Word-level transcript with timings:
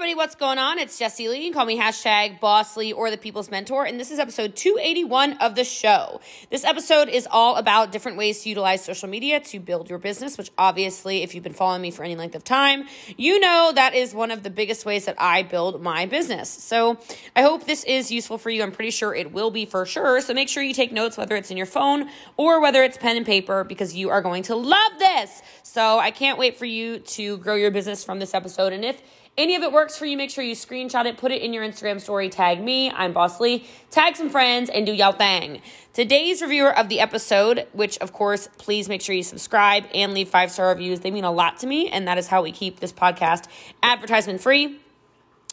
everybody, 0.00 0.16
what's 0.16 0.34
going 0.34 0.56
on? 0.56 0.78
It's 0.78 0.98
Jessie 0.98 1.28
Lee. 1.28 1.44
You 1.44 1.50
can 1.50 1.52
call 1.52 1.66
me 1.66 1.78
hashtag 1.78 2.40
BossLee 2.40 2.94
or 2.96 3.10
the 3.10 3.18
People's 3.18 3.50
Mentor. 3.50 3.84
And 3.84 4.00
this 4.00 4.10
is 4.10 4.18
episode 4.18 4.56
281 4.56 5.34
of 5.42 5.56
the 5.56 5.62
show. 5.62 6.22
This 6.48 6.64
episode 6.64 7.10
is 7.10 7.28
all 7.30 7.56
about 7.56 7.92
different 7.92 8.16
ways 8.16 8.42
to 8.42 8.48
utilize 8.48 8.82
social 8.82 9.10
media 9.10 9.40
to 9.40 9.60
build 9.60 9.90
your 9.90 9.98
business, 9.98 10.38
which 10.38 10.50
obviously, 10.56 11.22
if 11.22 11.34
you've 11.34 11.44
been 11.44 11.52
following 11.52 11.82
me 11.82 11.90
for 11.90 12.02
any 12.02 12.16
length 12.16 12.34
of 12.34 12.44
time, 12.44 12.84
you 13.18 13.40
know 13.40 13.72
that 13.74 13.94
is 13.94 14.14
one 14.14 14.30
of 14.30 14.42
the 14.42 14.48
biggest 14.48 14.86
ways 14.86 15.04
that 15.04 15.16
I 15.18 15.42
build 15.42 15.82
my 15.82 16.06
business. 16.06 16.48
So 16.48 16.98
I 17.36 17.42
hope 17.42 17.66
this 17.66 17.84
is 17.84 18.10
useful 18.10 18.38
for 18.38 18.48
you. 18.48 18.62
I'm 18.62 18.72
pretty 18.72 18.92
sure 18.92 19.14
it 19.14 19.32
will 19.32 19.50
be 19.50 19.66
for 19.66 19.84
sure. 19.84 20.22
So 20.22 20.32
make 20.32 20.48
sure 20.48 20.62
you 20.62 20.72
take 20.72 20.92
notes, 20.92 21.18
whether 21.18 21.36
it's 21.36 21.50
in 21.50 21.58
your 21.58 21.66
phone 21.66 22.08
or 22.38 22.62
whether 22.62 22.82
it's 22.82 22.96
pen 22.96 23.18
and 23.18 23.26
paper, 23.26 23.64
because 23.64 23.94
you 23.94 24.08
are 24.08 24.22
going 24.22 24.44
to 24.44 24.56
love 24.56 24.92
this. 24.98 25.42
So 25.62 25.98
I 25.98 26.10
can't 26.10 26.38
wait 26.38 26.56
for 26.56 26.64
you 26.64 27.00
to 27.00 27.36
grow 27.36 27.54
your 27.54 27.70
business 27.70 28.02
from 28.02 28.18
this 28.18 28.32
episode. 28.32 28.72
And 28.72 28.82
if 28.82 29.02
any 29.38 29.54
of 29.54 29.62
it 29.62 29.72
works 29.72 29.96
for 29.96 30.06
you, 30.06 30.16
make 30.16 30.30
sure 30.30 30.44
you 30.44 30.54
screenshot 30.54 31.06
it, 31.06 31.16
put 31.16 31.32
it 31.32 31.40
in 31.40 31.52
your 31.52 31.64
Instagram 31.64 32.00
story, 32.00 32.28
tag 32.28 32.62
me, 32.62 32.90
I'm 32.90 33.12
Boss 33.12 33.40
Lee, 33.40 33.66
tag 33.90 34.16
some 34.16 34.28
friends, 34.28 34.68
and 34.68 34.84
do 34.84 34.92
y'all 34.92 35.12
thing. 35.12 35.62
Today's 35.92 36.42
reviewer 36.42 36.76
of 36.76 36.88
the 36.88 37.00
episode, 37.00 37.66
which 37.72 37.96
of 37.98 38.12
course, 38.12 38.48
please 38.58 38.88
make 38.88 39.00
sure 39.00 39.14
you 39.14 39.22
subscribe 39.22 39.84
and 39.94 40.12
leave 40.14 40.28
five 40.28 40.50
star 40.50 40.68
reviews. 40.68 41.00
They 41.00 41.10
mean 41.10 41.24
a 41.24 41.32
lot 41.32 41.58
to 41.58 41.66
me, 41.66 41.88
and 41.88 42.06
that 42.08 42.18
is 42.18 42.26
how 42.26 42.42
we 42.42 42.52
keep 42.52 42.80
this 42.80 42.92
podcast 42.92 43.46
advertisement 43.82 44.40
free, 44.40 44.78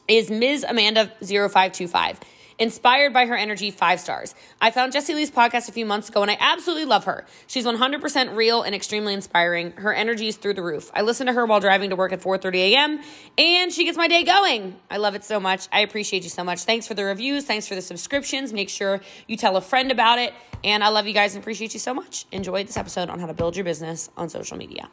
is 0.08 0.30
Ms. 0.30 0.66
Amanda0525 0.68 2.18
inspired 2.60 3.14
by 3.14 3.26
her 3.26 3.36
energy, 3.36 3.72
five 3.72 4.00
stars. 4.00 4.34
I 4.62 4.72
found 4.72 4.94
Jessie 4.94 5.14
Lee's 5.14 5.32
podcast 5.32 5.70
a 5.70 5.72
few 5.72 5.86
months 5.86 6.10
ago 6.10 6.22
and 6.22 6.32
I 6.32 6.38
absolutely 6.40 6.86
love 6.86 7.06
her. 7.06 7.26
She's 7.48 7.66
100% 7.66 8.36
real 8.36 8.62
and 8.64 8.74
extremely 8.74 9.14
inspiring. 9.14 9.72
Her 9.74 9.94
energy 9.94 10.28
is 10.28 10.38
through 10.38 10.56
the 10.56 10.64
roof. 10.64 10.92
I 10.94 11.02
listen 11.02 11.28
to 11.28 11.34
her 11.34 11.46
while 11.46 11.60
driving 11.60 11.90
to 11.92 11.96
work 11.96 12.12
at 12.14 12.22
4:30 12.22 12.56
a.m. 12.74 13.00
and 13.38 13.72
she 13.72 13.86
gets 13.86 13.98
my 13.98 14.08
day 14.08 14.24
going. 14.24 14.76
I 14.90 14.98
love 14.98 15.16
it 15.16 15.24
so 15.24 15.40
much. 15.40 15.68
I 15.72 15.82
appreciate 15.82 16.24
you 16.24 16.30
so 16.30 16.44
much. 16.44 16.64
Thanks 16.64 16.88
for 16.88 16.94
the 16.94 17.06
reviews, 17.06 17.46
thanks 17.46 17.68
for 17.68 17.76
the 17.76 17.82
subscriptions. 17.82 18.54
Make 18.54 18.70
sure 18.70 19.02
you 19.28 19.38
tell 19.38 19.58
a 19.58 19.62
friend 19.62 19.92
about 19.92 20.20
it. 20.20 20.34
And 20.64 20.84
I 20.84 20.90
love 20.90 21.08
you 21.08 21.14
guys 21.14 21.36
and 21.36 21.44
appreciate 21.44 21.74
you 21.74 21.80
so 21.80 21.94
much. 21.94 22.26
Enjoy 22.32 22.64
this 22.64 22.78
episode 22.78 23.10
on 23.10 23.20
how 23.20 23.28
to 23.28 23.34
build 23.34 23.56
your 23.56 23.66
business 23.66 24.10
on 24.18 24.30
social 24.30 24.58
media. 24.58 24.90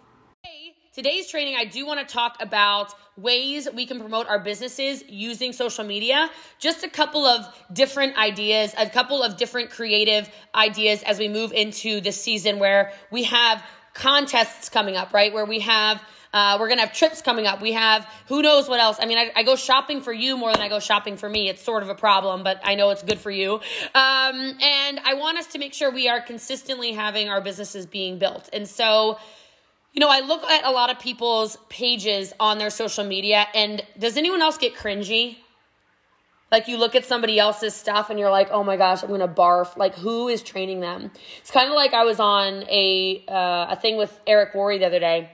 Today's 0.95 1.27
training, 1.27 1.57
I 1.59 1.65
do 1.65 1.85
want 1.85 2.07
to 2.07 2.07
talk 2.07 2.37
about 2.39 2.95
ways 3.17 3.67
we 3.75 3.85
can 3.85 3.99
promote 3.99 4.29
our 4.29 4.39
businesses 4.39 5.03
using 5.09 5.53
social 5.53 5.83
media. 5.83 6.31
Just 6.61 6.85
a 6.85 6.89
couple 6.89 7.27
of 7.27 7.53
different 7.73 8.17
ideas, 8.17 8.73
a 8.79 8.89
couple 8.89 9.21
of 9.21 9.37
different 9.37 9.71
creative 9.71 10.31
ideas 10.55 11.03
as 11.03 11.19
we 11.19 11.27
move 11.27 11.51
into 11.51 12.01
this 12.01 12.23
season 12.23 12.61
where 12.61 12.93
we 13.11 13.25
have 13.25 13.61
contests 13.93 14.69
coming 14.69 14.95
up, 14.95 15.13
right? 15.13 15.33
Where 15.33 15.45
we 15.45 15.59
have 15.61 16.01
uh, 16.33 16.59
we're 16.61 16.69
gonna 16.69 16.83
have 16.83 16.93
trips 16.93 17.23
coming 17.23 17.47
up. 17.47 17.61
We 17.61 17.73
have 17.73 18.07
who 18.29 18.41
knows 18.43 18.69
what 18.69 18.79
else. 18.79 18.97
I 19.01 19.07
mean, 19.07 19.19
I, 19.19 19.33
I, 19.35 19.43
go 19.45 19.55
shopping 19.55 20.01
for 20.01 20.13
you 20.13 20.37
more 20.37 20.53
than 20.53 20.61
I 20.61 20.69
go 20.69 20.81
shopping 20.81 21.17
for 21.17 21.29
me. 21.29 21.49
It's 21.49 21.63
sort 21.63 21.85
of 21.85 21.89
a 21.89 21.95
problem, 21.95 22.43
but 22.43 22.61
I 22.65 22.75
know 22.75 22.91
it's 22.91 23.05
good 23.05 23.19
for 23.19 23.31
you. 23.31 23.55
Um, 23.55 23.61
and 23.95 25.01
I 25.05 25.15
want 25.17 25.39
us 25.39 25.47
to 25.49 25.59
make 25.59 25.75
sure 25.75 25.93
we 25.93 26.09
are 26.09 26.21
consistently 26.21 26.93
having 26.93 27.29
our 27.29 27.41
businesses 27.41 27.87
being 27.87 28.19
built. 28.19 28.49
And 28.53 28.69
so 28.69 29.19
you 29.95 30.01
know, 30.01 30.09
I 30.11 30.21
look 30.21 30.43
at 30.43 30.65
a 30.65 30.73
lot 30.73 30.91
of 30.91 30.99
people's 30.99 31.57
pages 31.69 32.33
on 32.41 32.59
their 32.59 32.69
social 32.69 33.05
media, 33.05 33.47
and 33.55 33.81
does 33.97 34.17
anyone 34.17 34.43
else 34.43 34.59
get 34.59 34.75
cringy? 34.75 35.37
Like 36.51 36.67
you 36.69 36.77
look 36.77 36.97
at 36.97 37.05
somebody 37.05 37.39
else's 37.39 37.75
stuff 37.75 38.11
and 38.11 38.19
you're 38.19 38.31
like, 38.31 38.49
oh 38.51 38.63
my 38.63 38.77
gosh, 38.77 39.03
I'm 39.03 39.09
gonna 39.09 39.29
barf. 39.29 39.77
Like 39.77 39.95
who 39.95 40.29
is 40.29 40.43
training 40.43 40.81
them? 40.81 41.11
It's 41.39 41.51
kind 41.51 41.69
of 41.69 41.75
like 41.77 41.95
I 41.95 42.05
was 42.05 42.19
on 42.19 42.65
a 42.69 43.25
uh, 43.29 43.69
a 43.71 43.79
thing 43.81 43.97
with 43.97 44.21
Eric 44.27 44.53
Worre 44.53 44.79
the 44.79 44.87
other 44.87 44.99
day, 44.99 45.31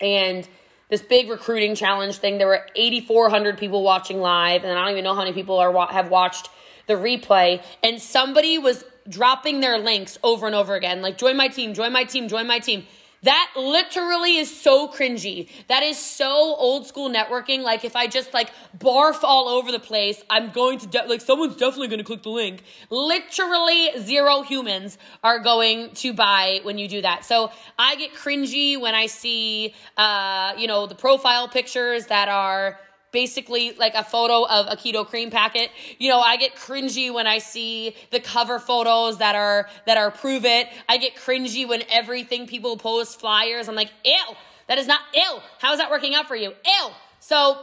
and 0.00 0.46
this 0.90 1.00
big 1.00 1.30
recruiting 1.30 1.74
challenge 1.74 2.16
thing. 2.18 2.36
There 2.36 2.48
were 2.48 2.66
8,400 2.76 3.56
people 3.56 3.82
watching 3.82 4.20
live, 4.20 4.62
and 4.62 4.78
I 4.78 4.82
don't 4.82 4.92
even 4.92 5.04
know 5.04 5.14
how 5.14 5.20
many 5.20 5.32
people 5.32 5.58
are 5.58 5.72
have 5.90 6.10
watched 6.10 6.50
the 6.86 6.94
replay. 6.94 7.62
And 7.82 8.00
somebody 8.00 8.58
was 8.58 8.84
dropping 9.08 9.60
their 9.60 9.78
links 9.78 10.18
over 10.22 10.46
and 10.46 10.54
over 10.54 10.74
again, 10.74 11.00
like 11.00 11.16
join 11.16 11.36
my 11.36 11.48
team, 11.48 11.72
join 11.72 11.92
my 11.92 12.04
team, 12.04 12.28
join 12.28 12.46
my 12.46 12.58
team. 12.58 12.86
That 13.22 13.52
literally 13.54 14.36
is 14.38 14.60
so 14.60 14.88
cringy. 14.88 15.48
That 15.68 15.82
is 15.82 15.98
so 15.98 16.32
old 16.56 16.86
school 16.86 17.10
networking. 17.10 17.60
Like 17.62 17.84
if 17.84 17.94
I 17.94 18.06
just 18.06 18.32
like 18.32 18.50
barf 18.78 19.22
all 19.22 19.48
over 19.48 19.70
the 19.70 19.78
place, 19.78 20.22
I'm 20.30 20.50
going 20.50 20.78
to 20.78 20.86
de- 20.86 21.06
like 21.06 21.20
someone's 21.20 21.56
definitely 21.56 21.88
going 21.88 21.98
to 21.98 22.04
click 22.04 22.22
the 22.22 22.30
link. 22.30 22.62
Literally 22.88 23.90
zero 23.98 24.40
humans 24.42 24.96
are 25.22 25.38
going 25.38 25.90
to 25.96 26.14
buy 26.14 26.60
when 26.62 26.78
you 26.78 26.88
do 26.88 27.02
that. 27.02 27.26
So 27.26 27.52
I 27.78 27.96
get 27.96 28.14
cringy 28.14 28.80
when 28.80 28.94
I 28.94 29.06
see 29.06 29.74
uh 29.98 30.54
you 30.56 30.66
know 30.66 30.86
the 30.86 30.94
profile 30.94 31.46
pictures 31.46 32.06
that 32.06 32.28
are 32.28 32.78
basically 33.12 33.72
like 33.72 33.94
a 33.94 34.04
photo 34.04 34.46
of 34.46 34.66
a 34.68 34.76
keto 34.76 35.06
cream 35.06 35.30
packet. 35.30 35.70
You 35.98 36.10
know, 36.10 36.20
I 36.20 36.36
get 36.36 36.54
cringy 36.54 37.12
when 37.12 37.26
I 37.26 37.38
see 37.38 37.94
the 38.10 38.20
cover 38.20 38.58
photos 38.58 39.18
that 39.18 39.34
are 39.34 39.68
that 39.86 39.96
are 39.96 40.10
Pruvit. 40.10 40.66
I 40.88 40.96
get 40.96 41.16
cringy 41.16 41.68
when 41.68 41.82
everything 41.90 42.46
people 42.46 42.76
post 42.76 43.20
flyers. 43.20 43.68
I'm 43.68 43.74
like, 43.74 43.90
ew, 44.04 44.34
that 44.68 44.78
is 44.78 44.86
not 44.86 45.00
ill. 45.14 45.42
How 45.58 45.72
is 45.72 45.78
that 45.78 45.90
working 45.90 46.14
out 46.14 46.28
for 46.28 46.36
you? 46.36 46.50
Ew. 46.50 46.88
So 47.20 47.58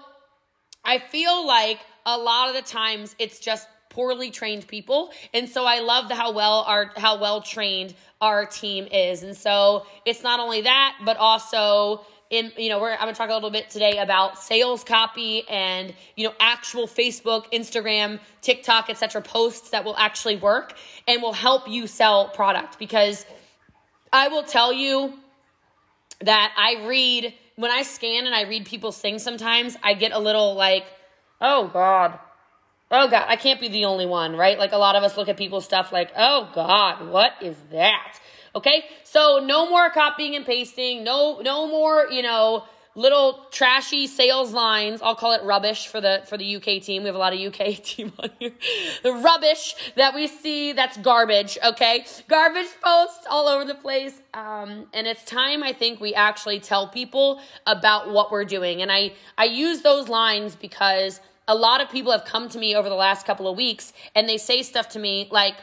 I 0.84 1.00
feel 1.00 1.46
like 1.46 1.79
a 2.06 2.18
lot 2.18 2.50
of 2.50 2.56
the 2.56 2.62
times 2.62 3.16
it's 3.19 3.40
just 3.40 3.68
poorly 3.90 4.29
trained 4.29 4.68
people. 4.68 5.12
And 5.34 5.50
so 5.50 5.66
I 5.66 5.79
love 5.79 6.08
the, 6.08 6.16
how 6.16 6.31
well 6.31 6.64
our 6.68 6.91
how 6.97 7.19
well 7.19 7.41
trained 7.41 7.96
our 8.22 8.46
team 8.46 8.88
is. 8.91 9.24
And 9.24 9.35
so 9.35 9.85
it's 10.06 10.24
not 10.24 10.40
only 10.40 10.62
that, 10.62 10.97
but 11.03 11.18
also 11.18 12.06
in 12.29 12.51
you 12.57 12.69
know 12.69 12.79
we're 12.79 12.95
i'm 12.95 13.07
to 13.07 13.13
talk 13.13 13.29
a 13.29 13.33
little 13.33 13.49
bit 13.49 13.69
today 13.69 13.99
about 13.99 14.38
sales 14.38 14.83
copy 14.83 15.47
and 15.49 15.93
you 16.15 16.25
know 16.25 16.33
actual 16.39 16.88
facebook 16.88 17.51
instagram 17.53 18.19
tiktok 18.41 18.89
etc 18.89 19.21
posts 19.21 19.69
that 19.69 19.85
will 19.85 19.95
actually 19.97 20.35
work 20.35 20.73
and 21.07 21.21
will 21.21 21.33
help 21.33 21.67
you 21.69 21.87
sell 21.87 22.29
product. 22.29 22.77
Because 22.79 23.25
i 24.11 24.27
will 24.27 24.43
tell 24.43 24.73
you 24.73 25.13
that 26.21 26.53
i 26.57 26.85
read 26.87 27.33
when 27.55 27.71
i 27.71 27.83
scan 27.83 28.25
and 28.25 28.35
i 28.35 28.41
read 28.43 28.66
people's 28.66 28.99
things 28.99 29.23
sometimes 29.23 29.77
i 29.83 29.93
get 29.93 30.11
a 30.11 30.19
little 30.19 30.55
like 30.55 30.85
oh 31.39 31.69
god. 31.71 32.19
Oh 32.91 33.09
god 33.09 33.25
i 33.27 33.35
can't 33.35 33.61
be 33.61 33.67
the 33.67 33.85
only 33.85 34.05
one 34.05 34.35
right? 34.35 34.57
Like 34.57 34.73
a 34.73 34.77
lot 34.77 34.95
of 34.95 35.03
us 35.03 35.16
look 35.17 35.29
at 35.29 35.37
people's 35.37 35.66
stuff 35.66 35.91
like 35.91 36.11
oh 36.17 36.49
god 36.53 37.09
what 37.09 37.33
is 37.41 37.55
that 37.71 38.19
Okay? 38.56 38.85
So 39.03 39.40
no 39.44 39.69
more 39.69 39.90
copying 39.90 40.35
and 40.35 40.46
pasting. 40.46 41.03
No 41.03 41.40
no 41.41 41.68
more, 41.68 42.08
you 42.12 42.22
know, 42.22 42.63
little 42.97 43.46
trashy 43.52 44.08
sales 44.08 44.52
lines. 44.52 45.02
I'll 45.02 45.16
call 45.16 45.31
it 45.34 45.44
rubbish 45.44 45.88
for 45.88 46.02
the 46.02 46.24
for 46.28 46.38
the 46.38 46.58
UK 46.58 46.81
team. 46.81 47.03
We 47.03 47.08
have 47.08 47.16
a 47.16 47.19
lot 47.19 47.34
of 47.34 47.40
UK 47.40 47.75
team 47.84 48.12
on 48.19 48.31
here. 48.40 48.53
The 49.03 49.13
rubbish 49.13 49.75
that 49.96 50.13
we 50.13 50.28
see 50.28 50.74
that's 50.74 50.97
garbage, 50.97 51.58
okay? 51.63 52.06
Garbage 52.28 52.68
posts 52.84 53.25
all 53.30 53.47
over 53.47 53.63
the 53.63 53.75
place. 53.75 54.19
Um, 54.34 54.88
and 54.94 55.08
it's 55.08 55.24
time 55.24 55.64
I 55.64 55.72
think 55.72 56.02
we 56.02 56.14
actually 56.14 56.59
tell 56.59 56.88
people 56.88 57.40
about 57.66 58.09
what 58.12 58.31
we're 58.31 58.46
doing. 58.46 58.81
And 58.81 58.91
I 58.91 59.14
I 59.38 59.46
use 59.46 59.81
those 59.84 60.09
lines 60.09 60.56
because 60.56 61.22
a 61.47 61.56
lot 61.56 61.79
of 61.79 61.90
people 61.90 62.12
have 62.12 62.25
come 62.25 62.50
to 62.50 62.58
me 62.58 62.75
over 62.75 62.90
the 62.90 62.96
last 62.96 63.25
couple 63.25 63.47
of 63.47 63.56
weeks 63.56 63.94
and 64.16 64.28
they 64.28 64.38
say 64.38 64.62
stuff 64.64 64.90
to 64.90 65.00
me 65.00 65.29
like 65.31 65.56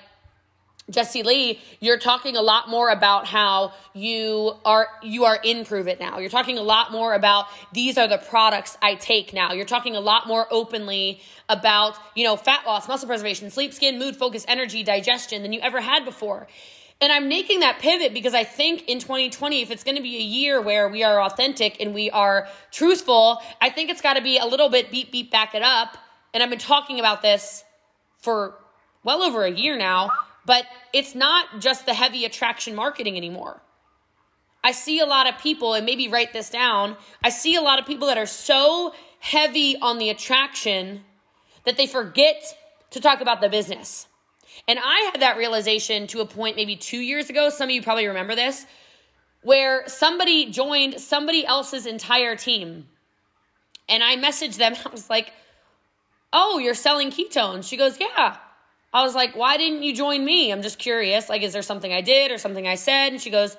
Jessie 0.91 1.22
Lee, 1.22 1.61
you're 1.81 1.99
talking 1.99 2.37
a 2.37 2.43
lot 2.43 2.69
more 2.69 2.91
about 2.91 3.27
how 3.27 3.72
you 3.95 4.53
are 4.67 4.89
you 5.03 5.25
are 5.25 5.39
in 5.43 5.65
Pruvit 5.65 5.99
now. 5.99 6.19
You're 6.19 6.28
talking 6.28 6.59
a 6.59 6.62
lot 6.62 6.93
more 6.93 7.15
about 7.15 7.47
these 7.72 7.97
are 7.97 8.06
the 8.06 8.19
products 8.19 8.77
I 8.83 8.95
take 8.95 9.33
now. 9.33 9.53
You're 9.53 9.65
talking 9.65 9.97
a 9.97 10.00
lot 10.00 10.27
more 10.27 10.47
openly 10.50 11.22
about, 11.49 11.97
you 12.15 12.25
know, 12.25 12.37
fat 12.37 12.67
loss, 12.67 12.87
muscle 12.87 13.09
preservation, 13.09 13.50
sleep, 13.50 13.72
skin, 13.72 13.99
mood, 13.99 14.15
focus, 14.15 14.45
energy, 14.47 14.83
digestion 14.83 15.43
than 15.43 15.55
you 15.55 15.61
ever 15.61 15.81
had 15.81 16.05
before. 16.05 16.49
And 17.01 17.11
I'm 17.11 17.28
making 17.28 17.61
that 17.61 17.78
pivot 17.78 18.12
because 18.12 18.34
I 18.34 18.45
think 18.45 18.87
in 18.87 18.99
2020, 18.99 19.62
if 19.62 19.71
it's 19.71 19.84
going 19.84 19.97
to 19.97 20.03
be 20.03 20.16
a 20.16 20.22
year 20.22 20.61
where 20.61 20.89
we 20.89 21.03
are 21.03 21.21
authentic 21.22 21.81
and 21.81 21.95
we 21.95 22.11
are 22.11 22.47
truthful, 22.71 23.41
I 23.61 23.71
think 23.71 23.89
it's 23.89 24.03
got 24.03 24.15
to 24.15 24.22
be 24.22 24.37
a 24.37 24.45
little 24.45 24.69
bit 24.69 24.91
beep, 24.91 25.10
beep, 25.10 25.30
back 25.30 25.54
it 25.54 25.63
up. 25.63 25.97
And 26.34 26.42
I've 26.42 26.51
been 26.51 26.59
talking 26.59 27.01
about 27.01 27.22
this 27.22 27.65
for 28.19 28.54
well 29.03 29.22
over 29.22 29.45
a 29.45 29.51
year 29.51 29.78
now 29.78 30.10
but 30.46 30.66
it's 30.92 31.14
not 31.14 31.60
just 31.60 31.86
the 31.86 31.94
heavy 31.94 32.24
attraction 32.24 32.74
marketing 32.74 33.16
anymore. 33.16 33.62
I 34.62 34.72
see 34.72 34.98
a 34.98 35.06
lot 35.06 35.28
of 35.28 35.38
people, 35.38 35.74
and 35.74 35.84
maybe 35.84 36.08
write 36.08 36.32
this 36.32 36.48
down. 36.48 36.96
I 37.22 37.28
see 37.28 37.54
a 37.54 37.60
lot 37.60 37.78
of 37.78 37.86
people 37.86 38.08
that 38.08 38.16
are 38.16 38.26
so 38.26 38.94
heavy 39.20 39.76
on 39.80 39.98
the 39.98 40.08
attraction 40.08 41.02
that 41.64 41.76
they 41.76 41.86
forget 41.86 42.42
to 42.91 43.00
talk 43.00 43.20
about 43.20 43.41
the 43.41 43.48
business. 43.48 44.06
And 44.66 44.78
I 44.78 45.10
had 45.12 45.20
that 45.20 45.36
realization 45.36 46.06
to 46.08 46.20
a 46.20 46.26
point 46.26 46.56
maybe 46.56 46.76
two 46.76 46.98
years 46.98 47.28
ago. 47.28 47.50
Some 47.50 47.68
of 47.68 47.74
you 47.74 47.82
probably 47.82 48.06
remember 48.06 48.34
this, 48.34 48.64
where 49.42 49.86
somebody 49.86 50.50
joined 50.50 51.00
somebody 51.00 51.44
else's 51.44 51.84
entire 51.84 52.36
team. 52.36 52.86
And 53.88 54.02
I 54.02 54.16
messaged 54.16 54.56
them. 54.56 54.74
I 54.86 54.88
was 54.88 55.10
like, 55.10 55.32
Oh, 56.32 56.58
you're 56.58 56.74
selling 56.74 57.10
ketones. 57.10 57.68
She 57.68 57.76
goes, 57.76 57.98
Yeah. 58.00 58.36
I 58.94 59.02
was 59.02 59.16
like, 59.16 59.34
why 59.34 59.56
didn't 59.56 59.82
you 59.82 59.92
join 59.92 60.24
me? 60.24 60.52
I'm 60.52 60.62
just 60.62 60.78
curious. 60.78 61.28
Like, 61.28 61.42
is 61.42 61.52
there 61.52 61.62
something 61.62 61.92
I 61.92 62.00
did 62.00 62.30
or 62.30 62.38
something 62.38 62.68
I 62.68 62.76
said? 62.76 63.12
And 63.12 63.20
she 63.20 63.28
goes, 63.28 63.56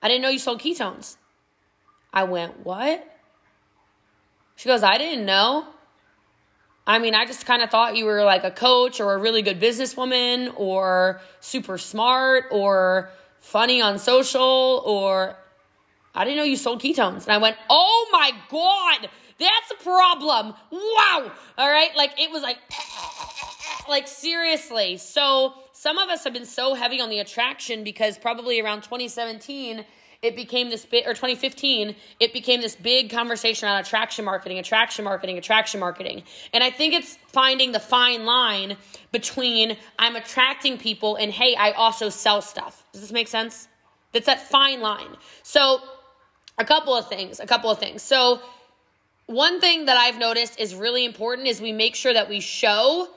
I 0.00 0.06
didn't 0.06 0.22
know 0.22 0.28
you 0.28 0.38
sold 0.38 0.60
ketones. 0.60 1.16
I 2.12 2.22
went, 2.22 2.64
what? 2.64 3.04
She 4.54 4.68
goes, 4.68 4.84
I 4.84 4.96
didn't 4.96 5.26
know. 5.26 5.66
I 6.86 7.00
mean, 7.00 7.16
I 7.16 7.26
just 7.26 7.46
kind 7.46 7.62
of 7.62 7.70
thought 7.70 7.96
you 7.96 8.04
were 8.04 8.22
like 8.22 8.44
a 8.44 8.50
coach 8.52 9.00
or 9.00 9.14
a 9.14 9.18
really 9.18 9.42
good 9.42 9.60
businesswoman 9.60 10.52
or 10.56 11.20
super 11.40 11.76
smart 11.76 12.44
or 12.52 13.10
funny 13.40 13.82
on 13.82 13.98
social 13.98 14.82
or 14.86 15.36
I 16.14 16.24
didn't 16.24 16.36
know 16.36 16.44
you 16.44 16.56
sold 16.56 16.80
ketones. 16.80 17.24
And 17.24 17.32
I 17.32 17.38
went, 17.38 17.56
oh 17.68 18.08
my 18.12 18.30
God, 18.50 19.10
that's 19.38 19.70
a 19.72 19.82
problem. 19.82 20.54
Wow. 20.70 21.32
All 21.58 21.70
right. 21.70 21.90
Like 21.96 22.20
it 22.20 22.30
was 22.30 22.42
like, 22.42 22.58
like 23.88 24.08
seriously. 24.08 24.96
So 24.96 25.54
some 25.72 25.98
of 25.98 26.08
us 26.08 26.24
have 26.24 26.32
been 26.32 26.46
so 26.46 26.74
heavy 26.74 27.00
on 27.00 27.10
the 27.10 27.18
attraction 27.18 27.84
because 27.84 28.18
probably 28.18 28.60
around 28.60 28.82
2017, 28.82 29.84
it 30.22 30.36
became 30.36 30.70
this 30.70 30.86
bit 30.86 31.04
or 31.04 31.14
2015 31.14 31.96
it 32.20 32.32
became 32.32 32.60
this 32.60 32.76
big 32.76 33.10
conversation 33.10 33.68
around 33.68 33.80
attraction 33.80 34.24
marketing 34.24 34.58
attraction 34.58 35.04
marketing 35.04 35.36
attraction 35.36 35.80
marketing. 35.80 36.22
And 36.52 36.62
i 36.62 36.70
think 36.70 36.94
it's 36.94 37.16
finding 37.26 37.72
the 37.72 37.80
fine 37.80 38.24
line 38.24 38.76
between 39.10 39.76
i'm 39.98 40.14
attracting 40.14 40.78
people 40.78 41.16
and 41.16 41.32
hey 41.32 41.56
i 41.56 41.72
also 41.72 42.08
sell 42.08 42.40
stuff. 42.40 42.84
Does 42.92 43.00
this 43.00 43.12
make 43.12 43.28
sense? 43.28 43.68
That's 44.12 44.26
that 44.26 44.48
fine 44.48 44.80
line. 44.80 45.16
So 45.42 45.80
a 46.56 46.64
couple 46.64 46.94
of 46.94 47.08
things 47.08 47.40
a 47.40 47.46
couple 47.46 47.70
of 47.70 47.78
things. 47.78 48.02
So 48.02 48.40
one 49.26 49.60
thing 49.60 49.86
that 49.86 49.96
i've 49.96 50.18
noticed 50.18 50.58
is 50.60 50.74
really 50.74 51.04
important 51.04 51.48
is 51.48 51.60
we 51.60 51.72
make 51.72 51.96
sure 51.96 52.14
that 52.14 52.28
we 52.28 52.38
show 52.38 53.08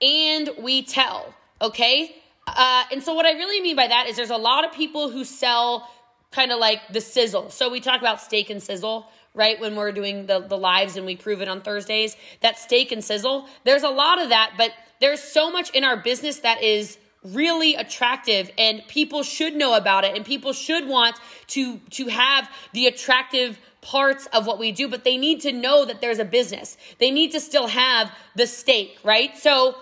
and 0.00 0.50
we 0.58 0.82
tell 0.82 1.34
okay 1.60 2.16
uh, 2.46 2.84
and 2.92 3.02
so 3.02 3.14
what 3.14 3.26
i 3.26 3.32
really 3.32 3.60
mean 3.60 3.76
by 3.76 3.86
that 3.86 4.06
is 4.06 4.16
there's 4.16 4.30
a 4.30 4.36
lot 4.36 4.64
of 4.64 4.72
people 4.72 5.10
who 5.10 5.24
sell 5.24 5.88
kind 6.36 6.52
of 6.52 6.58
like 6.58 6.80
the 6.92 7.00
sizzle. 7.00 7.50
So 7.50 7.70
we 7.70 7.80
talk 7.80 8.00
about 8.00 8.20
steak 8.20 8.50
and 8.50 8.62
sizzle, 8.62 9.08
right? 9.34 9.58
When 9.58 9.74
we're 9.74 9.92
doing 9.92 10.26
the, 10.26 10.40
the 10.40 10.58
lives 10.58 10.96
and 10.96 11.06
we 11.06 11.16
prove 11.16 11.40
it 11.40 11.48
on 11.48 11.62
Thursdays. 11.62 12.14
That 12.40 12.58
steak 12.58 12.92
and 12.92 13.02
sizzle, 13.02 13.48
there's 13.64 13.82
a 13.82 13.88
lot 13.88 14.20
of 14.20 14.28
that, 14.28 14.52
but 14.58 14.72
there's 15.00 15.22
so 15.22 15.50
much 15.50 15.70
in 15.70 15.82
our 15.82 15.96
business 15.96 16.40
that 16.40 16.62
is 16.62 16.98
really 17.24 17.74
attractive 17.74 18.50
and 18.56 18.86
people 18.86 19.22
should 19.22 19.54
know 19.54 19.74
about 19.74 20.04
it 20.04 20.14
and 20.14 20.24
people 20.24 20.52
should 20.52 20.86
want 20.86 21.16
to 21.48 21.78
to 21.90 22.06
have 22.06 22.48
the 22.72 22.86
attractive 22.86 23.58
parts 23.80 24.26
of 24.26 24.46
what 24.46 24.60
we 24.60 24.70
do 24.70 24.86
but 24.86 25.02
they 25.02 25.16
need 25.16 25.40
to 25.40 25.50
know 25.50 25.84
that 25.84 26.00
there's 26.00 26.20
a 26.20 26.24
business 26.24 26.76
they 26.98 27.10
need 27.10 27.32
to 27.32 27.40
still 27.40 27.66
have 27.66 28.12
the 28.36 28.46
steak 28.46 28.96
right 29.02 29.36
so 29.36 29.74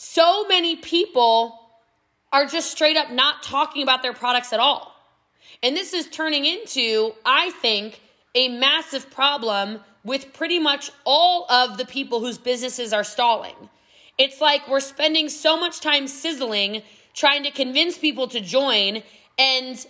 so 0.00 0.46
many 0.46 0.76
people 0.76 1.58
are 2.32 2.46
just 2.46 2.70
straight 2.70 2.96
up 2.96 3.10
not 3.10 3.42
talking 3.42 3.82
about 3.82 4.02
their 4.02 4.12
products 4.12 4.52
at 4.52 4.60
all 4.60 4.94
and 5.62 5.76
this 5.76 5.92
is 5.92 6.08
turning 6.08 6.44
into, 6.44 7.12
I 7.24 7.50
think, 7.50 8.00
a 8.34 8.48
massive 8.48 9.10
problem 9.10 9.80
with 10.04 10.32
pretty 10.32 10.58
much 10.58 10.90
all 11.04 11.50
of 11.50 11.78
the 11.78 11.84
people 11.84 12.20
whose 12.20 12.38
businesses 12.38 12.92
are 12.92 13.04
stalling. 13.04 13.56
It's 14.16 14.40
like 14.40 14.68
we're 14.68 14.80
spending 14.80 15.28
so 15.28 15.58
much 15.58 15.80
time 15.80 16.06
sizzling, 16.06 16.82
trying 17.12 17.42
to 17.42 17.50
convince 17.50 17.98
people 17.98 18.28
to 18.28 18.40
join, 18.40 19.02
and 19.38 19.84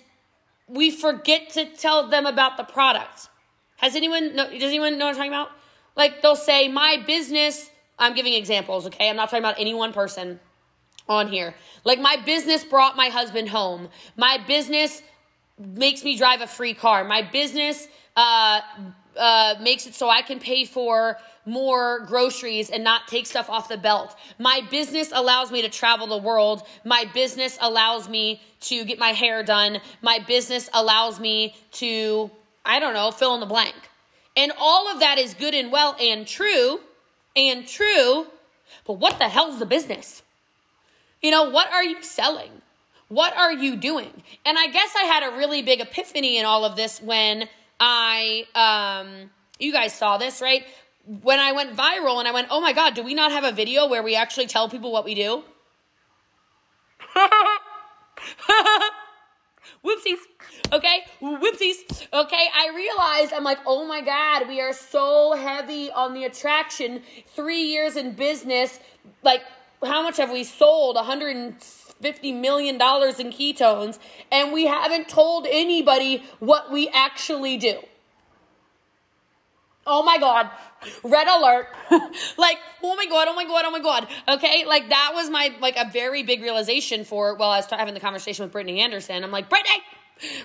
we 0.67 0.91
forget 0.91 1.51
to 1.51 1.67
tell 1.67 2.09
them 2.09 2.27
about 2.27 2.57
the 2.57 2.65
product. 2.65 3.29
Has 3.77 3.95
anyone, 3.95 4.35
does 4.35 4.63
anyone 4.63 4.99
know 4.99 5.07
what 5.07 5.11
I'm 5.11 5.17
talking 5.17 5.33
about? 5.33 5.51
Like 5.97 6.23
they'll 6.23 6.37
say, 6.37 6.69
my 6.69 7.03
business, 7.07 7.71
I'm 7.99 8.15
giving 8.15 8.35
examples, 8.35 8.87
okay? 8.87 9.09
I'm 9.09 9.17
not 9.17 9.31
talking 9.31 9.45
about 9.45 9.59
any 9.59 9.75
one 9.75 9.93
person 9.93 10.41
on 11.09 11.29
here. 11.29 11.55
Like 11.85 12.01
my 12.01 12.17
business 12.25 12.65
brought 12.65 12.97
my 12.97 13.09
husband 13.09 13.49
home. 13.49 13.89
My 14.17 14.39
business 14.47 15.03
makes 15.59 16.05
me 16.05 16.17
drive 16.17 16.41
a 16.41 16.47
free 16.47 16.75
car. 16.75 17.05
My 17.05 17.23
business 17.23 17.89
uh, 18.17 18.61
uh, 19.17 19.55
makes 19.61 19.87
it 19.87 19.95
so 19.95 20.09
I 20.09 20.23
can 20.23 20.39
pay 20.39 20.65
for 20.65 21.17
more 21.45 22.01
groceries 22.01 22.69
and 22.69 22.85
not 22.85 23.09
take 23.09 23.27
stuff 23.27 23.49
off 23.49 23.69
the 23.69 23.79
belt. 23.79 24.15
My 24.39 24.61
business 24.71 25.11
allows 25.13 25.51
me 25.51 25.63
to 25.63 25.69
travel 25.69 26.07
the 26.07 26.19
world. 26.19 26.63
My 26.85 27.07
business 27.15 27.59
allows 27.61 28.09
me 28.09 28.43
to 28.63 28.85
get 28.85 28.99
my 28.99 29.11
hair 29.11 29.43
done. 29.43 29.81
My 30.03 30.19
business 30.19 30.69
allows 30.75 31.19
me 31.19 31.57
to, 31.73 32.31
I 32.65 32.79
don't 32.79 32.93
know, 32.93 33.11
fill 33.11 33.35
in 33.35 33.41
the 33.41 33.47
blank. 33.47 33.75
And 34.37 34.53
all 34.59 34.93
of 34.93 35.01
that 35.01 35.19
is 35.19 35.35
good 35.35 35.55
and 35.55 35.73
well 35.73 35.97
and 35.99 36.27
true 36.27 36.81
and 37.37 37.67
true. 37.67 38.27
But 38.87 38.95
what 38.95 39.19
the 39.19 39.29
hell's 39.29 39.59
the 39.59 39.67
business? 39.67 40.23
You 41.23 41.31
know, 41.31 41.51
what 41.51 41.73
are 41.73 41.85
you 41.85 42.03
selling? 42.03 42.63
What 43.09 43.37
are 43.37 43.53
you 43.53 43.77
doing? 43.77 44.23
And 44.45 44.59
I 44.59 44.67
guess 44.69 44.95
I 44.97 45.05
had 45.05 45.23
a 45.23 45.37
really 45.37 45.63
big 45.63 45.81
epiphany 45.81 46.39
in 46.39 46.45
all 46.45 46.65
of 46.65 46.77
this 46.77 47.01
when 47.01 47.49
I, 47.81 48.47
um, 48.55 49.31
you 49.59 49.73
guys 49.73 49.95
saw 49.95 50.19
this, 50.19 50.41
right? 50.43 50.65
When 51.23 51.41
I 51.41 51.53
went 51.53 51.75
viral 51.75 52.19
and 52.19 52.29
I 52.29 52.33
went, 52.33 52.49
oh 52.51 52.61
my 52.61 52.73
God, 52.73 52.95
do 52.95 53.03
we 53.03 53.15
not 53.15 53.33
have 53.33 53.45
a 53.45 53.53
video 53.53 53.89
where 53.89 54.03
we 54.03 54.15
actually 54.15 54.47
tell 54.47 54.69
people 54.69 54.93
what 54.93 55.05
we 55.05 55.15
do? 55.15 55.43
Whoopsies. 59.85 60.19
Okay, 60.73 61.05
whoopsies. 61.21 62.09
Okay, 62.13 62.49
I 62.55 62.71
realized 62.75 63.33
I'm 63.33 63.45
like, 63.45 63.59
oh 63.67 63.87
my 63.87 64.01
God, 64.01 64.49
we 64.49 64.61
are 64.61 64.73
so 64.73 65.33
heavy 65.33 65.91
on 65.91 66.15
the 66.15 66.25
attraction. 66.25 67.03
Three 67.29 67.63
years 67.63 67.97
in 67.97 68.15
business, 68.15 68.81
like, 69.23 69.43
how 69.83 70.03
much 70.03 70.17
have 70.17 70.31
we 70.31 70.45
sold? 70.45 70.97
100 70.97 71.63
$50 72.03 72.41
million 72.41 72.77
in 72.77 72.81
ketones, 72.81 73.99
and 74.31 74.53
we 74.53 74.67
haven't 74.67 75.09
told 75.09 75.47
anybody 75.51 76.23
what 76.39 76.71
we 76.71 76.89
actually 76.91 77.57
do. 77.57 77.81
Oh 79.89 80.03
my 80.03 80.19
God. 80.19 80.51
Red 81.03 81.27
alert. 81.27 81.67
like, 82.39 82.59
oh 82.83 82.95
my 82.95 83.07
God, 83.07 83.27
oh 83.29 83.35
my 83.35 83.45
God, 83.45 83.65
oh 83.67 83.71
my 83.71 83.81
God. 83.81 84.07
Okay. 84.29 84.65
Like, 84.67 84.91
that 84.91 85.13
was 85.15 85.31
my, 85.31 85.53
like, 85.61 85.77
a 85.77 85.91
very 85.91 86.23
big 86.23 86.43
realization 86.43 87.05
for, 87.05 87.35
well, 87.35 87.51
I 87.51 87.59
was 87.59 87.67
having 87.67 87.95
the 87.95 88.01
conversation 88.01 88.45
with 88.45 88.53
Brittany 88.53 88.81
Anderson. 88.81 89.25
I'm 89.25 89.33
like, 89.33 89.49
Brittany, 89.49 89.83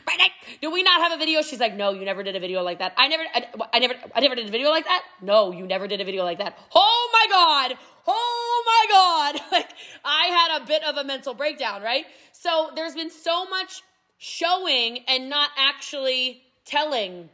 Brittany, 0.05 0.31
do 0.61 0.71
we 0.71 0.81
not 0.81 1.01
have 1.01 1.11
a 1.11 1.17
video? 1.17 1.41
She's 1.41 1.59
like, 1.59 1.75
no, 1.75 1.91
you 1.91 2.05
never 2.05 2.23
did 2.23 2.35
a 2.35 2.39
video 2.39 2.63
like 2.63 2.79
that. 2.79 2.93
I 2.97 3.07
never, 3.07 3.23
I, 3.35 3.47
I 3.73 3.79
never, 3.79 3.93
I 4.15 4.21
never 4.21 4.35
did 4.35 4.47
a 4.47 4.51
video 4.51 4.69
like 4.69 4.85
that. 4.85 5.03
No, 5.21 5.51
you 5.51 5.67
never 5.67 5.87
did 5.87 6.01
a 6.01 6.05
video 6.05 6.23
like 6.23 6.39
that. 6.39 6.57
Oh 6.73 7.09
my 7.13 7.27
God 7.29 7.77
oh 8.07 8.63
my 8.65 8.95
God. 8.95 9.41
Like 9.51 9.69
I 10.03 10.25
had 10.25 10.61
a 10.61 10.65
bit 10.65 10.83
of 10.83 10.97
a 10.97 11.03
mental 11.03 11.33
breakdown, 11.33 11.83
right? 11.83 12.05
So 12.31 12.71
there's 12.75 12.95
been 12.95 13.11
so 13.11 13.45
much 13.45 13.83
showing 14.17 14.99
and 15.07 15.29
not 15.29 15.51
actually 15.57 16.41
telling. 16.65 17.29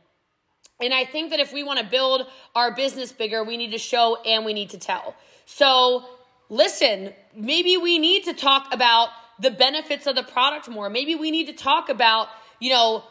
And 0.79 0.93
I 0.93 1.05
think 1.05 1.31
that 1.31 1.39
if 1.39 1.51
we 1.51 1.63
want 1.63 1.79
to 1.79 1.85
build 1.85 2.27
our 2.55 2.73
business 2.73 3.11
bigger, 3.11 3.43
we 3.43 3.57
need 3.57 3.71
to 3.71 3.77
show 3.77 4.21
and 4.25 4.45
we 4.45 4.53
need 4.53 4.69
to 4.71 4.77
tell. 4.77 5.15
So 5.45 6.05
listen, 6.49 7.13
maybe 7.35 7.77
we 7.77 7.99
need 7.99 8.23
to 8.25 8.33
talk 8.33 8.73
about 8.73 9.09
the 9.39 9.51
benefits 9.51 10.07
of 10.07 10.15
the 10.15 10.23
product 10.23 10.67
more. 10.69 10.89
Maybe 10.89 11.15
we 11.15 11.31
need 11.31 11.47
to 11.47 11.53
talk 11.53 11.89
about, 11.89 12.27
you 12.59 12.69
know, 12.69 13.03